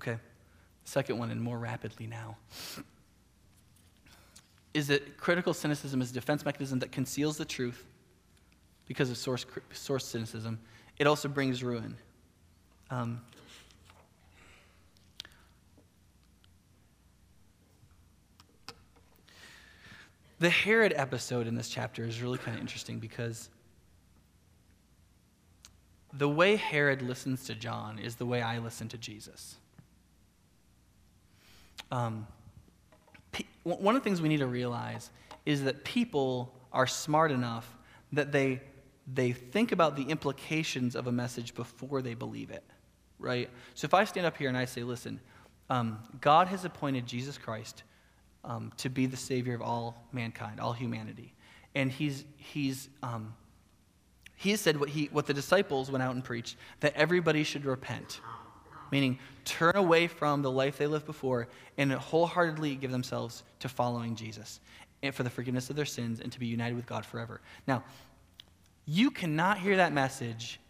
[0.00, 0.16] Okay,
[0.84, 2.38] second one, and more rapidly now
[4.72, 7.84] is that critical cynicism is a defense mechanism that conceals the truth
[8.86, 10.58] because of source, source cynicism.
[10.98, 11.96] It also brings ruin.
[12.90, 13.20] Um,
[20.38, 23.48] the Herod episode in this chapter is really kind of interesting because
[26.12, 29.56] the way Herod listens to John is the way I listen to Jesus.
[31.90, 32.26] Um,
[33.62, 35.10] one of the things we need to realize
[35.46, 37.76] is that people are smart enough
[38.12, 38.60] that they,
[39.12, 42.64] they think about the implications of a message before they believe it,
[43.18, 43.50] right?
[43.74, 45.20] So if I stand up here and I say, listen,
[45.68, 47.82] um, God has appointed Jesus Christ
[48.44, 51.34] um, to be the Savior of all mankind, all humanity.
[51.74, 53.34] And he's, he's, um,
[54.34, 58.20] he said what, he, what the disciples went out and preached that everybody should repent
[58.90, 61.48] meaning turn away from the life they lived before
[61.78, 64.60] and wholeheartedly give themselves to following Jesus
[65.02, 67.40] and for the forgiveness of their sins and to be united with God forever.
[67.66, 67.84] Now,
[68.86, 70.60] you cannot hear that message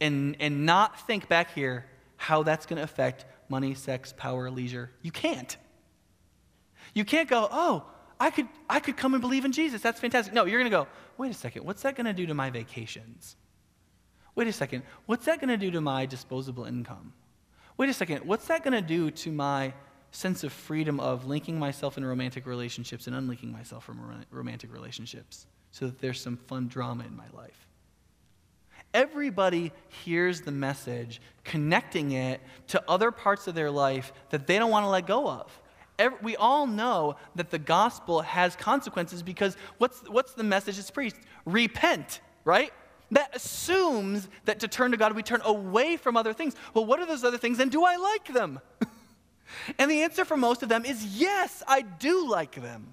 [0.00, 1.86] and, and not think back here
[2.16, 4.90] how that's going to affect money, sex, power, leisure.
[5.02, 5.56] You can't.
[6.94, 7.84] You can't go, oh,
[8.18, 9.82] I could, I could come and believe in Jesus.
[9.82, 10.32] That's fantastic.
[10.32, 10.86] No, you're going to go,
[11.18, 13.36] wait a second, what's that going to do to my vacations?
[14.34, 17.12] Wait a second, what's that going to do to my disposable income?
[17.76, 19.72] Wait a second, what's that going to do to my
[20.10, 25.46] sense of freedom of linking myself in romantic relationships and unlinking myself from romantic relationships
[25.72, 27.66] so that there's some fun drama in my life?
[28.92, 29.72] Everybody
[30.04, 34.84] hears the message, connecting it to other parts of their life that they don't want
[34.84, 35.60] to let go of.
[35.98, 40.92] every, we all know that the gospel has consequences because what's, what's the message that's
[40.92, 41.16] preached?
[41.44, 42.72] Repent, right?
[43.14, 46.56] That assumes that to turn to God, we turn away from other things.
[46.74, 48.58] Well, what are those other things, and do I like them?
[49.78, 52.92] and the answer for most of them is yes, I do like them.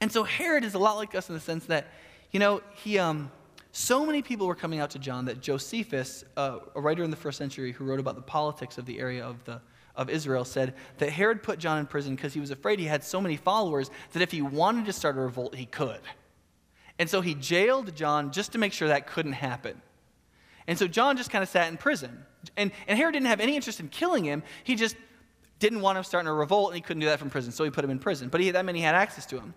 [0.00, 1.88] And so Herod is a lot like us in the sense that,
[2.30, 3.32] you know, he, um,
[3.72, 7.16] so many people were coming out to John that Josephus, uh, a writer in the
[7.16, 9.60] first century who wrote about the politics of the area of, the,
[9.96, 13.02] of Israel, said that Herod put John in prison because he was afraid he had
[13.02, 16.00] so many followers that if he wanted to start a revolt, he could.
[16.98, 19.80] And so he jailed John just to make sure that couldn't happen.
[20.66, 22.24] And so John just kind of sat in prison.
[22.56, 24.42] And, and Herod didn't have any interest in killing him.
[24.64, 24.96] He just
[25.58, 27.52] didn't want him starting a revolt, and he couldn't do that from prison.
[27.52, 28.28] So he put him in prison.
[28.28, 29.54] But he, that meant he had access to him.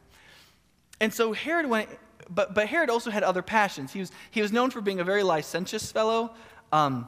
[1.00, 1.90] And so Herod went,
[2.30, 3.92] but, but Herod also had other passions.
[3.92, 6.34] He was, he was known for being a very licentious fellow.
[6.72, 7.08] Um,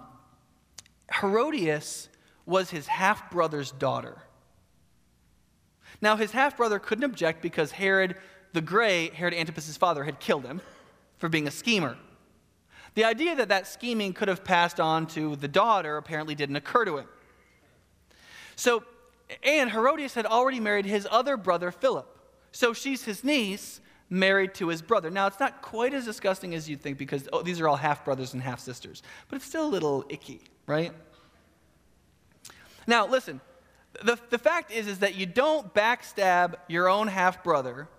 [1.22, 2.10] Herodias
[2.46, 4.22] was his half brother's daughter.
[6.02, 8.16] Now, his half brother couldn't object because Herod
[8.54, 10.62] the Great, Herod Antipas' father, had killed him
[11.18, 11.98] for being a schemer.
[12.96, 16.86] The idea that that scheming could have passed on to the daughter apparently didn't occur
[16.86, 17.08] to him.
[18.56, 18.84] So,
[19.44, 22.08] and Herodias had already married his other brother, Philip.
[22.52, 25.12] So she's his niece, married to his brother.
[25.12, 28.04] Now, it's not quite as disgusting as you'd think because oh, these are all half
[28.06, 30.92] brothers and half sisters, but it's still a little icky, right?
[32.88, 33.42] Now, listen,
[34.04, 37.90] the, the fact is, is that you don't backstab your own half brother,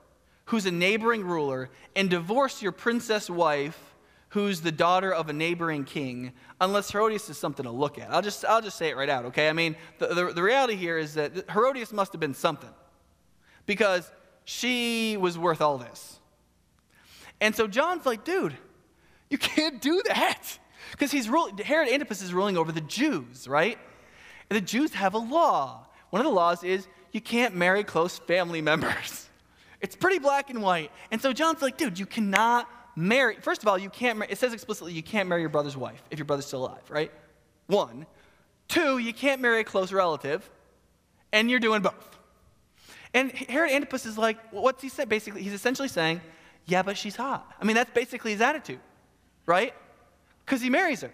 [0.49, 3.95] who's a neighboring ruler, and divorce your princess wife,
[4.31, 8.11] who's the daughter of a neighboring king, unless Herodias is something to look at.
[8.11, 9.49] I'll just, I'll just say it right out, okay?
[9.51, 12.71] I mean, the, the, the reality here is that Herodias must have been something.
[13.67, 14.11] Because
[14.47, 16.19] she was worth all this.
[17.43, 18.57] And so John's like, dude,
[19.29, 20.59] you can't do that.
[20.93, 23.79] Because he's ruling, Herod Antipas is ruling over the Jews, right?
[24.49, 25.87] And the Jews have a law.
[26.09, 29.28] One of the laws is you can't marry close family members.
[29.81, 30.91] It's pretty black and white.
[31.11, 33.37] And so John's like, dude, you cannot marry.
[33.37, 34.19] First of all, you can't.
[34.19, 36.83] Marry it says explicitly you can't marry your brother's wife if your brother's still alive,
[36.89, 37.13] right?
[37.67, 38.07] One.
[38.67, 40.49] Two, you can't marry a close relative,
[41.33, 42.19] and you're doing both.
[43.15, 45.09] And Herod Antipas is like, what's he saying?
[45.09, 46.21] Basically, he's essentially saying,
[46.67, 47.51] yeah, but she's hot.
[47.61, 48.81] I mean, that's basically his attitude,
[49.47, 49.73] right?
[50.45, 51.13] Because he marries her.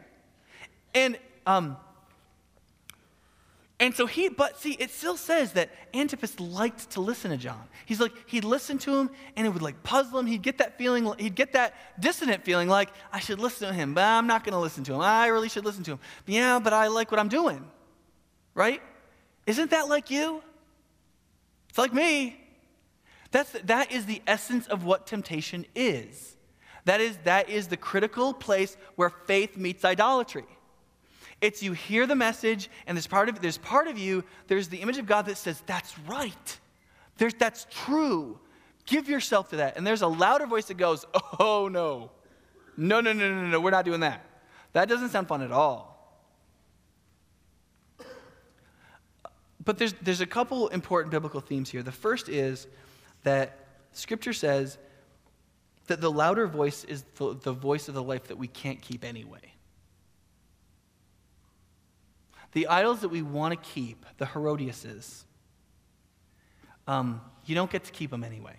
[0.95, 1.77] And, um,
[3.85, 7.61] and so he, but see, it still says that Antipas liked to listen to John.
[7.85, 10.25] He's like, he'd listen to him and it would like puzzle him.
[10.25, 13.93] He'd get that feeling, he'd get that dissonant feeling like, I should listen to him,
[13.93, 15.03] but I'm not going to listen to him.
[15.03, 15.99] I really should listen to him.
[16.25, 17.63] Yeah, but I like what I'm doing,
[18.55, 18.81] right?
[19.47, 20.43] Isn't that like you?
[21.69, 22.41] It's like me.
[23.33, 26.37] That's, that is the essence of what temptation is.
[26.87, 30.47] That is, that is the critical place where faith meets idolatry.
[31.45, 34.79] It's you hear the message, and there's part of, there's part of you, there's the
[34.79, 36.59] image of God that says, that's right.
[37.19, 38.39] There's, that's true.
[38.87, 39.77] Give yourself to that.
[39.77, 41.05] And there's a louder voice that goes,
[41.39, 42.11] oh no.
[42.79, 44.25] No, no, no, no, no, we're not doing that.
[44.73, 46.19] That doesn't sound fun at all.
[49.63, 51.83] But there's, there's a couple important biblical themes here.
[51.83, 52.67] The first is
[53.23, 54.79] that Scripture says
[55.89, 59.05] that the louder voice is the, the voice of the life that we can't keep
[59.05, 59.54] anyway.
[62.55, 65.25] The idols that we want to keep, the Herodiases,
[66.87, 68.57] um, you don't get to keep them anyway.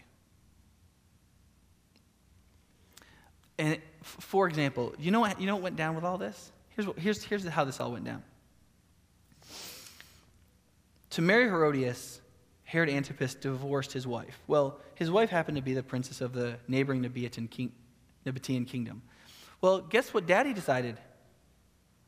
[3.58, 6.52] And for example, you know what, you know what went down with all this?
[6.70, 8.22] Here's, what, here's, here's how this all went down.
[11.12, 12.20] To marry Herodias,
[12.66, 14.38] Herod Antipas divorced his wife.
[14.48, 17.72] Well, his wife happened to be the princess of the neighboring Nabatean, king,
[18.26, 19.02] Nabatean kingdom.
[19.62, 20.98] Well, guess what daddy decided?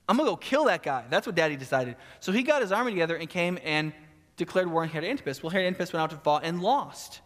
[0.07, 1.05] I'm going to go kill that guy.
[1.09, 1.97] That's what daddy decided.
[2.19, 3.91] So he got his army together and came and
[4.37, 5.43] declared war on Herod Antipas.
[5.43, 7.21] Well, Herod Antipas went out to fight and lost.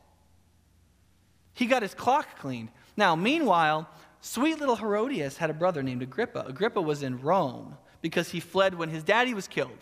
[1.53, 2.69] He got his clock cleaned.
[2.97, 3.87] Now, meanwhile,
[4.21, 6.45] sweet little Herodias had a brother named Agrippa.
[6.47, 9.77] Agrippa was in Rome because he fled when his daddy was killed.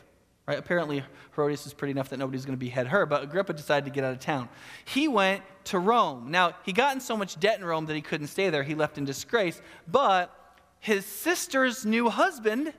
[0.46, 0.58] Right?
[0.58, 1.04] Apparently,
[1.36, 4.04] Herodias was pretty enough that nobody's going to behead her, but Agrippa decided to get
[4.04, 4.50] out of town.
[4.84, 6.32] He went to Rome.
[6.32, 8.64] Now, he got in so much debt in Rome that he couldn't stay there.
[8.64, 10.36] He left in disgrace, but
[10.80, 12.74] his sister's new husband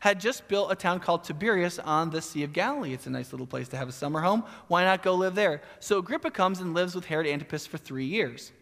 [0.00, 2.92] had just built a town called Tiberias on the Sea of Galilee.
[2.92, 4.44] It's a nice little place to have a summer home.
[4.68, 5.60] Why not go live there?
[5.80, 8.52] So Agrippa comes and lives with Herod Antipas for three years.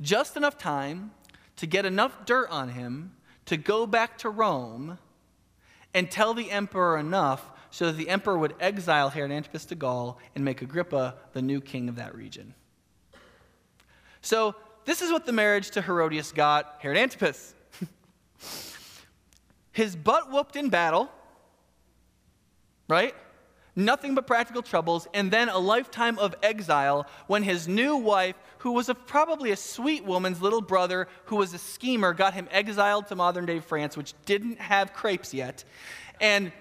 [0.00, 1.12] Just enough time
[1.56, 3.12] to get enough dirt on him
[3.46, 4.98] to go back to Rome
[5.94, 10.18] and tell the emperor enough so that the emperor would exile Herod Antipas to Gaul
[10.34, 12.54] and make Agrippa the new king of that region.
[14.20, 14.54] So,
[14.84, 17.54] this is what the marriage to Herodias got Herod Antipas.
[19.74, 21.10] His butt whooped in battle,
[22.88, 23.12] right?
[23.74, 28.70] Nothing but practical troubles, and then a lifetime of exile when his new wife, who
[28.70, 33.08] was a, probably a sweet woman's little brother who was a schemer, got him exiled
[33.08, 35.64] to modern day France, which didn't have crepes yet.
[36.20, 36.52] And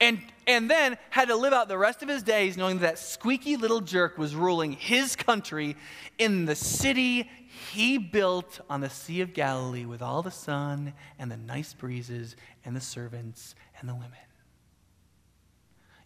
[0.00, 2.98] and, and then had to live out the rest of his days knowing that, that
[3.00, 5.76] squeaky little jerk was ruling his country
[6.18, 7.28] in the city
[7.72, 12.36] he built on the Sea of Galilee with all the sun and the nice breezes
[12.64, 14.12] and the servants and the women.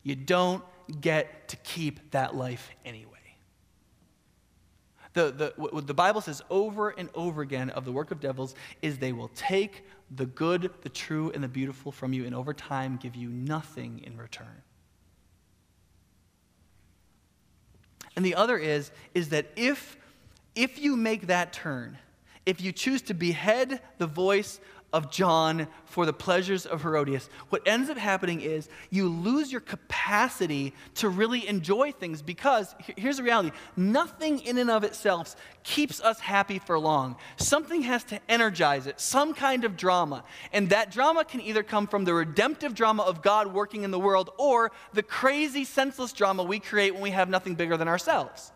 [0.03, 0.65] You don't
[1.01, 3.09] get to keep that life anyway.
[5.15, 8.55] The, the, what the Bible says over and over again of the work of devils
[8.81, 12.55] is they will take the good, the true, and the beautiful from you, and over
[12.55, 14.63] time give you nothing in return.
[18.17, 19.97] And the other is, is that if,
[20.55, 21.99] if you make that turn,
[22.45, 24.61] if you choose to behead the voice
[24.93, 29.63] of John for the pleasures of Herodias, what ends up happening is you lose your
[29.63, 36.01] capacity to really enjoy things because here's the reality nothing in and of itself keeps
[36.03, 37.17] us happy for long.
[37.37, 40.25] Something has to energize it, some kind of drama.
[40.53, 44.01] And that drama can either come from the redemptive drama of God working in the
[44.01, 48.52] world or the crazy, senseless drama we create when we have nothing bigger than ourselves,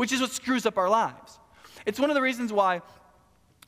[0.00, 1.38] which is what screws up our lives.
[1.84, 2.80] It's one of the reasons why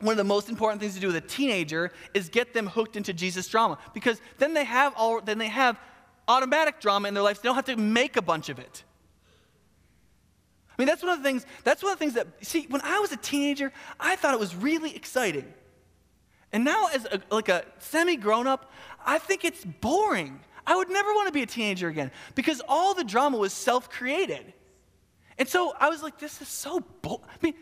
[0.00, 2.96] one of the most important things to do with a teenager is get them hooked
[2.96, 5.78] into Jesus drama because then they have all then they have
[6.26, 7.40] automatic drama in their lives.
[7.40, 8.82] They don't have to make a bunch of it.
[10.70, 12.80] I mean, that's one of the things, that's one of the things that, see, when
[12.80, 13.70] I was a teenager,
[14.00, 15.52] I thought it was really exciting.
[16.50, 18.72] And now, as a, like a semi grown up,
[19.04, 20.40] I think it's boring.
[20.66, 23.90] I would never want to be a teenager again because all the drama was self
[23.90, 24.54] created.
[25.38, 27.24] And so I was like, this is so boring.
[27.28, 27.54] I mean,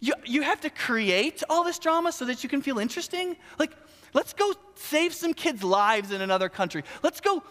[0.00, 3.36] you, you have to create all this drama so that you can feel interesting?
[3.58, 3.72] Like,
[4.12, 6.84] let's go save some kids' lives in another country.
[7.02, 7.42] Let's go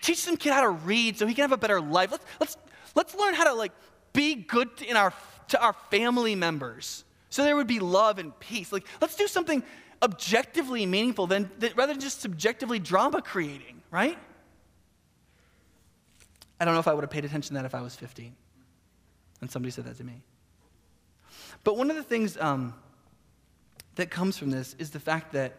[0.00, 2.12] teach some kid how to read so he can have a better life.
[2.12, 2.56] Let's, let's,
[2.94, 3.72] let's learn how to like
[4.12, 5.12] be good in our,
[5.48, 8.72] to our family members so there would be love and peace.
[8.72, 9.62] Like, let's do something
[10.02, 14.18] objectively meaningful than, rather than just subjectively drama creating, right?
[16.60, 18.36] I don't know if I would have paid attention to that if I was 15
[19.42, 20.22] and somebody said that to me.
[21.64, 22.72] But one of the things um,
[23.96, 25.56] that comes from this is the fact that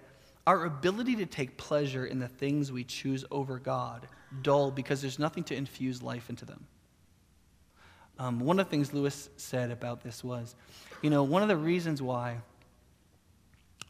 [0.48, 4.08] our ability to take pleasure in the things we choose over God
[4.42, 6.66] dull because there's nothing to infuse life into them.
[8.20, 10.56] Um, one of the things Lewis said about this was,
[11.02, 12.38] you know, one of the reasons why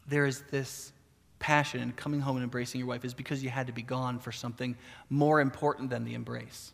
[0.06, 0.92] there is this
[1.38, 4.18] passion in coming home and embracing your wife is because you had to be gone
[4.18, 4.76] for something
[5.10, 6.72] more important than the embrace.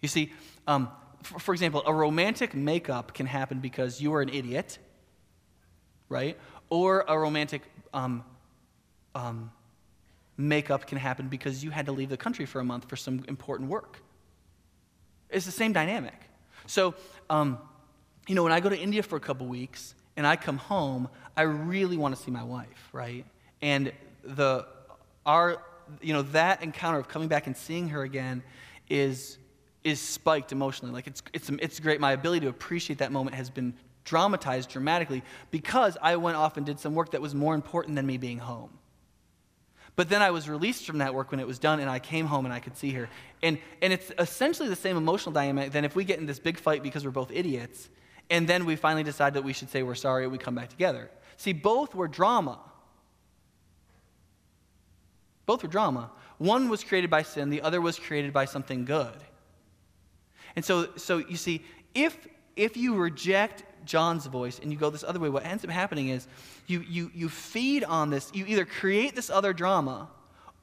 [0.00, 0.32] You see,
[0.66, 0.90] um,
[1.22, 4.78] for, example, a romantic makeup can happen because you are an idiot,
[6.08, 6.38] right?
[6.70, 7.62] Or a romantic
[7.94, 8.24] um,
[9.14, 9.52] um,
[10.36, 13.24] makeup can happen because you had to leave the country for a month for some
[13.28, 13.98] important work.
[15.30, 16.14] It's the same dynamic.
[16.66, 16.94] So,
[17.30, 17.58] um,
[18.28, 21.08] you know, when I go to India for a couple weeks and I come home,
[21.36, 23.24] I really want to see my wife, right?
[23.60, 23.92] And
[24.24, 24.66] the
[25.26, 25.62] our
[26.00, 28.42] you know that encounter of coming back and seeing her again
[28.88, 29.38] is
[29.84, 30.92] is spiked emotionally.
[30.94, 32.00] Like it's, it's, it's great.
[32.00, 33.74] My ability to appreciate that moment has been
[34.04, 38.06] dramatized dramatically because I went off and did some work that was more important than
[38.06, 38.78] me being home.
[39.94, 42.26] But then I was released from that work when it was done, and I came
[42.26, 43.10] home and I could see her.
[43.42, 46.58] And, and it's essentially the same emotional dynamic than if we get in this big
[46.58, 47.90] fight because we're both idiots,
[48.30, 50.70] and then we finally decide that we should say we're sorry and we come back
[50.70, 51.10] together.
[51.36, 52.58] See, both were drama.
[55.44, 56.10] Both were drama.
[56.38, 59.14] One was created by sin, the other was created by something good.
[60.56, 62.16] And so, so you see, if,
[62.56, 66.08] if you reject John's voice and you go this other way, what ends up happening
[66.08, 66.26] is
[66.66, 68.30] you, you, you feed on this.
[68.34, 70.08] You either create this other drama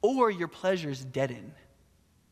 [0.02, 1.52] or your pleasures deaden.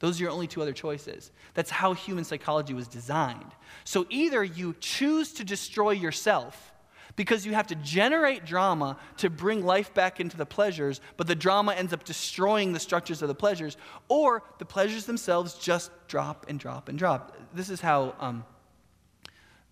[0.00, 1.32] Those are your only two other choices.
[1.54, 3.50] That's how human psychology was designed.
[3.84, 6.72] So either you choose to destroy yourself
[7.18, 11.34] because you have to generate drama to bring life back into the pleasures, but the
[11.34, 13.76] drama ends up destroying the structures of the pleasures,
[14.08, 17.36] or the pleasures themselves just drop and drop and drop.
[17.52, 18.44] This is how, um,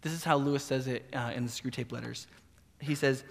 [0.03, 2.27] this is how Lewis says it uh, in the Screwtape Letters.
[2.81, 3.23] He says,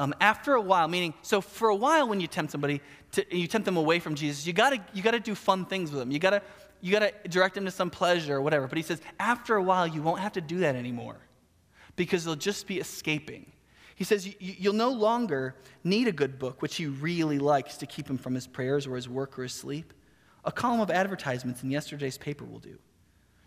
[0.00, 2.80] um, after a while, meaning, so for a while when you tempt somebody,
[3.12, 6.00] to, you tempt them away from Jesus, you gotta, you gotta do fun things with
[6.00, 6.10] them.
[6.10, 6.40] You gotta,
[6.80, 8.66] you gotta direct them to some pleasure or whatever.
[8.66, 11.16] But he says, after a while, you won't have to do that anymore
[11.96, 13.52] because they'll just be escaping.
[13.98, 18.08] He says, You'll no longer need a good book, which he really likes to keep
[18.08, 19.92] him from his prayers or his work or his sleep.
[20.44, 22.78] A column of advertisements in yesterday's paper will do.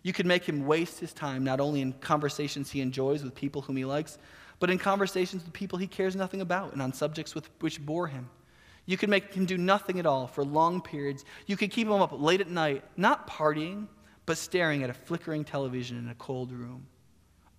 [0.03, 3.61] You can make him waste his time not only in conversations he enjoys with people
[3.61, 4.17] whom he likes,
[4.59, 8.07] but in conversations with people he cares nothing about and on subjects with, which bore
[8.07, 8.29] him.
[8.85, 11.23] You could make him do nothing at all for long periods.
[11.45, 13.87] You could keep him up late at night, not partying,
[14.25, 16.87] but staring at a flickering television in a cold room.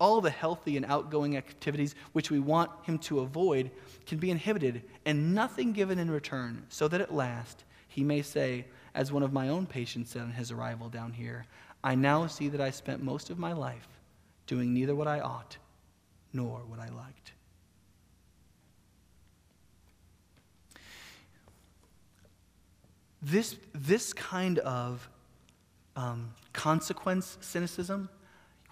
[0.03, 3.71] All the healthy and outgoing activities which we want him to avoid
[4.05, 8.65] can be inhibited, and nothing given in return, so that at last he may say,
[8.97, 11.47] as one of my own patients said on his arrival down here,
[11.85, 13.87] I now see that I spent most of my life
[14.49, 15.57] doing neither what I ought
[16.33, 17.31] nor what I liked.
[23.23, 25.09] This, this kind of
[25.95, 28.09] um, consequence cynicism,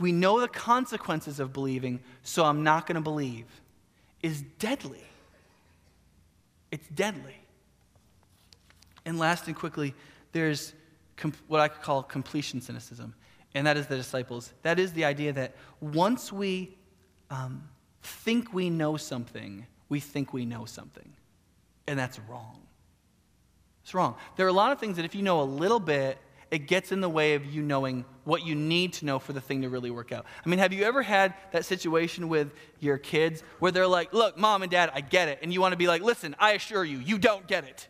[0.01, 3.45] we know the consequences of believing, so I'm not going to believe,
[4.23, 5.05] is deadly.
[6.71, 7.37] It's deadly.
[9.05, 9.95] And last and quickly,
[10.33, 10.73] there's
[11.49, 13.15] what I could call completion cynicism,
[13.55, 14.53] and that is the disciples.
[14.63, 16.77] That is the idea that once we
[17.31, 17.69] um,
[18.03, 21.13] think we know something, we think we know something.
[21.87, 22.61] And that's wrong.
[23.83, 24.15] It's wrong.
[24.37, 26.19] There are a lot of things that if you know a little bit,
[26.51, 29.41] it gets in the way of you knowing what you need to know for the
[29.41, 30.27] thing to really work out.
[30.45, 34.37] I mean, have you ever had that situation with your kids where they're like, look,
[34.37, 35.39] mom and dad, I get it.
[35.43, 37.89] And you want to be like, listen, I assure you, you don't get it.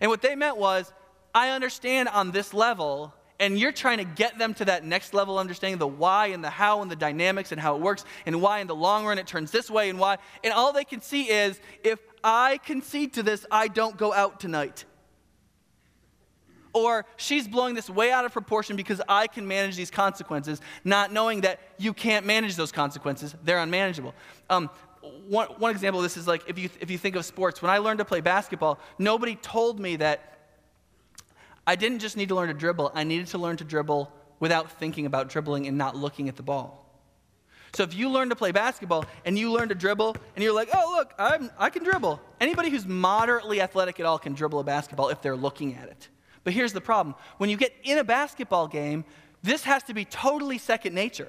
[0.00, 0.92] And what they meant was,
[1.34, 5.38] I understand on this level, and you're trying to get them to that next level
[5.38, 8.60] understanding the why and the how and the dynamics and how it works and why
[8.60, 10.18] in the long run it turns this way and why.
[10.44, 14.40] And all they can see is if I concede to this, I don't go out
[14.40, 14.84] tonight.
[16.76, 21.10] Or she's blowing this way out of proportion because I can manage these consequences, not
[21.10, 23.34] knowing that you can't manage those consequences.
[23.42, 24.14] They're unmanageable.
[24.50, 24.68] Um,
[25.26, 27.70] one, one example of this is like if you, if you think of sports, when
[27.70, 30.36] I learned to play basketball, nobody told me that
[31.66, 34.70] I didn't just need to learn to dribble, I needed to learn to dribble without
[34.72, 36.84] thinking about dribbling and not looking at the ball.
[37.72, 40.68] So if you learn to play basketball and you learn to dribble and you're like,
[40.74, 42.20] oh, look, I'm, I can dribble.
[42.38, 46.08] Anybody who's moderately athletic at all can dribble a basketball if they're looking at it.
[46.46, 49.04] But here's the problem when you get in a basketball game,
[49.42, 51.28] this has to be totally second nature.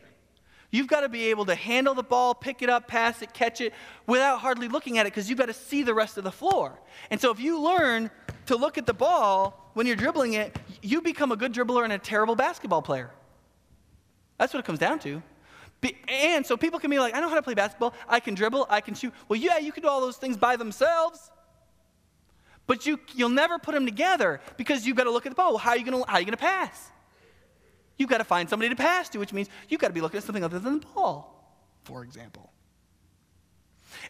[0.70, 3.60] You've got to be able to handle the ball, pick it up, pass it, catch
[3.60, 3.74] it
[4.06, 6.80] without hardly looking at it because you've got to see the rest of the floor.
[7.10, 8.12] And so if you learn
[8.46, 11.94] to look at the ball when you're dribbling it, you become a good dribbler and
[11.94, 13.10] a terrible basketball player.
[14.38, 15.24] That's what it comes down to.
[16.08, 17.96] And so people can be like, I know how to play basketball.
[18.08, 18.68] I can dribble.
[18.70, 19.16] I can shoot.
[19.30, 21.32] Well, yeah, you can do all those things by themselves.
[22.68, 25.58] But you, you'll never put them together because you've got to look at the ball.
[25.58, 26.92] How are you going to pass?
[27.98, 30.18] You've got to find somebody to pass to, which means you've got to be looking
[30.18, 32.52] at something other than the ball, for example.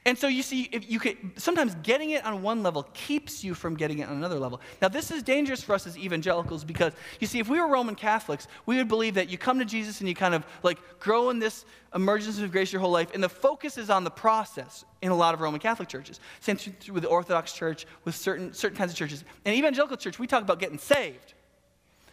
[0.06, 3.54] And so you see, if you could, sometimes getting it on one level keeps you
[3.54, 4.62] from getting it on another level.
[4.82, 7.96] Now, this is dangerous for us as evangelicals because, you see, if we were Roman
[7.96, 11.30] Catholics, we would believe that you come to Jesus and you kind of like grow
[11.30, 14.86] in this emergence of grace your whole life, and the focus is on the process
[15.02, 16.20] in a lot of Roman Catholic churches.
[16.42, 16.58] Same
[16.92, 19.24] with the Orthodox Church, with certain, certain kinds of churches.
[19.46, 21.34] In evangelical church, we talk about getting saved.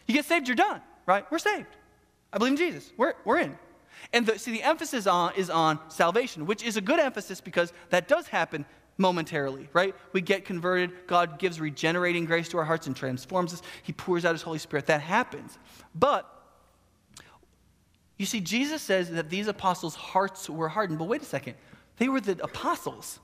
[0.07, 1.29] You get saved, you're done, right?
[1.31, 1.67] We're saved.
[2.31, 2.91] I believe in Jesus.
[2.97, 3.57] We're, we're in.
[4.13, 7.73] And the, see, the emphasis on, is on salvation, which is a good emphasis because
[7.89, 8.65] that does happen
[8.97, 9.95] momentarily, right?
[10.13, 10.91] We get converted.
[11.07, 13.61] God gives regenerating grace to our hearts and transforms us.
[13.83, 14.85] He pours out His Holy Spirit.
[14.85, 15.57] That happens.
[15.93, 16.31] But
[18.17, 20.99] you see, Jesus says that these apostles' hearts were hardened.
[20.99, 21.55] But wait a second.
[21.97, 23.19] They were the apostles.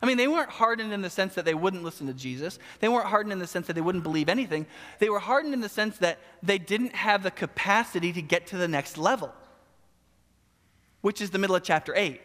[0.00, 2.58] I mean, they weren't hardened in the sense that they wouldn't listen to Jesus.
[2.80, 4.66] They weren't hardened in the sense that they wouldn't believe anything.
[4.98, 8.56] They were hardened in the sense that they didn't have the capacity to get to
[8.56, 9.32] the next level
[11.02, 12.20] which is the middle of chapter 8.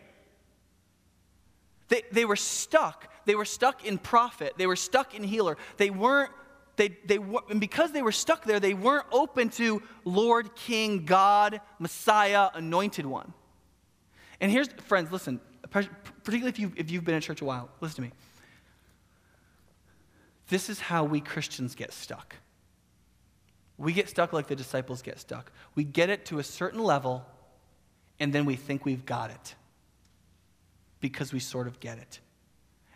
[1.89, 3.11] They, they were stuck.
[3.25, 4.53] They were stuck in prophet.
[4.57, 5.57] They were stuck in healer.
[5.77, 6.31] They weren't,
[6.75, 7.17] they, they,
[7.49, 13.05] and because they were stuck there, they weren't open to Lord, King, God, Messiah, anointed
[13.05, 13.33] one.
[14.39, 15.39] And here's, friends, listen,
[15.71, 18.11] particularly if, you, if you've been in church a while, listen to me.
[20.49, 22.35] This is how we Christians get stuck.
[23.77, 25.51] We get stuck like the disciples get stuck.
[25.75, 27.25] We get it to a certain level
[28.19, 29.55] and then we think we've got it
[30.99, 32.19] because we sort of get it.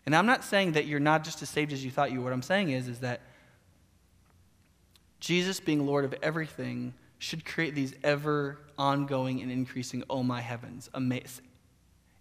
[0.06, 2.26] And I'm not saying that you're not just as saved as you thought you were.
[2.26, 3.22] What I'm saying is, is that
[5.20, 10.90] Jesus being Lord of everything should create these ever ongoing and increasing, oh my heavens,
[10.96, 11.42] amaz-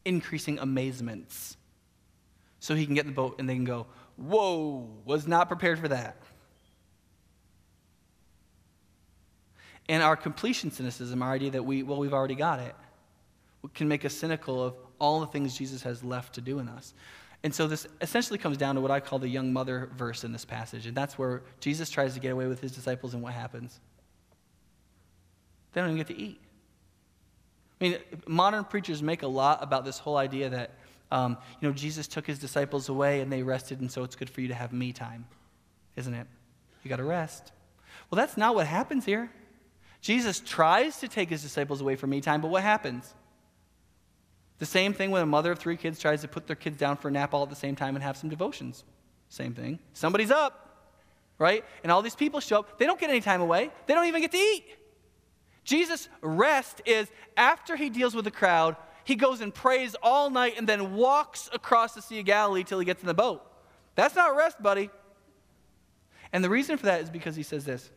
[0.04, 1.56] increasing amazements.
[2.58, 3.86] So he can get in the boat and they can go,
[4.16, 6.16] whoa, was not prepared for that.
[9.88, 12.76] And our completion cynicism, our idea that we, well, we've already got it
[13.74, 16.94] can make us cynical of all the things Jesus has left to do in us.
[17.42, 20.32] And so this essentially comes down to what I call the young mother verse in
[20.32, 20.86] this passage.
[20.86, 23.80] And that's where Jesus tries to get away with his disciples, and what happens?
[25.72, 26.40] They don't even get to eat.
[27.80, 30.72] I mean, modern preachers make a lot about this whole idea that
[31.10, 34.30] um, you know, Jesus took his disciples away and they rested, and so it's good
[34.30, 35.26] for you to have me time,
[35.96, 36.26] isn't it?
[36.82, 37.52] You got to rest.
[38.10, 39.30] Well, that's not what happens here.
[40.00, 43.12] Jesus tries to take his disciples away from me time, but what happens?
[44.60, 46.98] The same thing when a mother of three kids tries to put their kids down
[46.98, 48.84] for a nap all at the same time and have some devotions.
[49.30, 49.78] Same thing.
[49.94, 50.84] Somebody's up,
[51.38, 51.64] right?
[51.82, 52.78] And all these people show up.
[52.78, 54.64] They don't get any time away, they don't even get to eat.
[55.64, 60.54] Jesus' rest is after he deals with the crowd, he goes and prays all night
[60.58, 63.42] and then walks across the Sea of Galilee till he gets in the boat.
[63.94, 64.90] That's not rest, buddy.
[66.32, 67.90] And the reason for that is because he says this.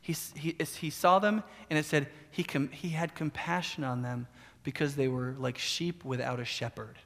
[0.00, 4.26] He, he, he saw them, and it said he, com, he had compassion on them
[4.62, 6.98] because they were like sheep without a shepherd.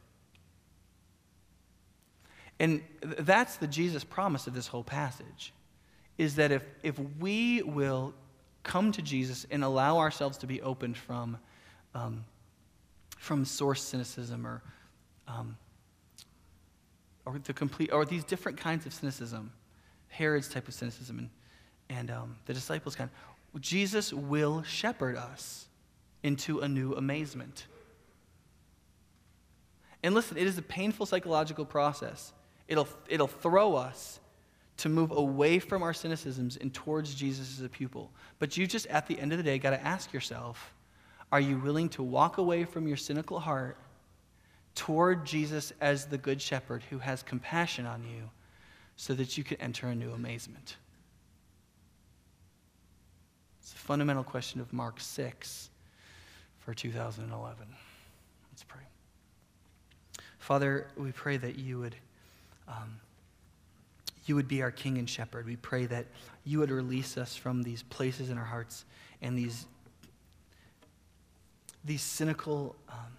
[2.60, 5.52] And that's the Jesus promise of this whole passage
[6.18, 8.14] is that if, if we will
[8.62, 11.36] come to Jesus and allow ourselves to be opened from,
[11.94, 12.24] um,
[13.18, 14.62] from source cynicism or,
[15.26, 15.56] um,
[17.26, 19.52] or the complete, or these different kinds of cynicism,
[20.08, 21.30] Herod's type of cynicism and,
[21.88, 23.10] and um, the disciples' kind,
[23.60, 25.66] Jesus will shepherd us
[26.24, 27.66] into a new amazement.
[30.02, 32.32] And listen, it is a painful psychological process.
[32.66, 34.18] It'll, it'll throw us
[34.78, 38.10] to move away from our cynicisms and towards Jesus as a pupil.
[38.38, 40.74] But you just, at the end of the day, got to ask yourself
[41.30, 43.76] are you willing to walk away from your cynical heart
[44.74, 48.30] toward Jesus as the good shepherd who has compassion on you
[48.96, 50.76] so that you can enter a new amazement?
[53.60, 55.70] It's a fundamental question of Mark 6
[56.64, 57.66] for 2011.
[58.50, 58.82] Let's pray.
[60.38, 61.96] Father, we pray that you would.
[62.66, 63.00] Um,
[64.26, 65.44] you would be our king and shepherd.
[65.44, 66.06] We pray that
[66.44, 68.86] you would release us from these places in our hearts
[69.20, 69.66] and these,
[71.84, 73.18] these cynical um,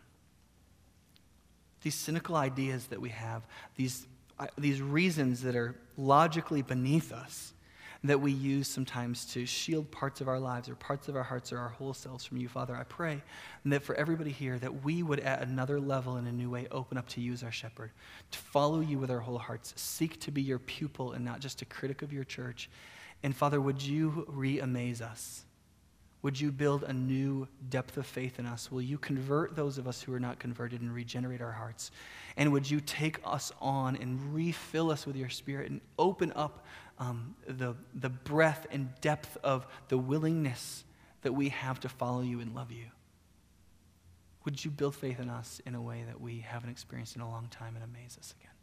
[1.86, 3.43] these cynical ideas that we have,
[3.76, 4.08] these,
[4.39, 7.54] uh, these reasons that are logically beneath us
[8.10, 11.51] that we use sometimes to shield parts of our lives or parts of our hearts
[11.51, 12.76] or our whole selves from you, Father.
[12.76, 13.22] I pray
[13.66, 16.97] that for everybody here, that we would at another level in a new way open
[16.97, 17.91] up to you as our shepherd,
[18.32, 21.62] to follow you with our whole hearts, seek to be your pupil and not just
[21.62, 22.70] a critic of your church.
[23.24, 25.45] And Father, would you re amaze us?
[26.26, 28.72] Would you build a new depth of faith in us?
[28.72, 31.91] Will you convert those of us who are not converted and regenerate our hearts?
[32.36, 36.66] And would you take us on and refill us with your spirit and open up
[36.98, 40.84] um, the, the breadth and depth of the willingness
[41.22, 42.86] that we have to follow you and love you?
[44.46, 47.30] Would you build faith in us in a way that we haven't experienced in a
[47.30, 48.54] long time and amaze us again?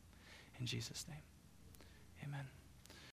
[0.60, 1.22] In Jesus' name,
[2.24, 2.46] amen.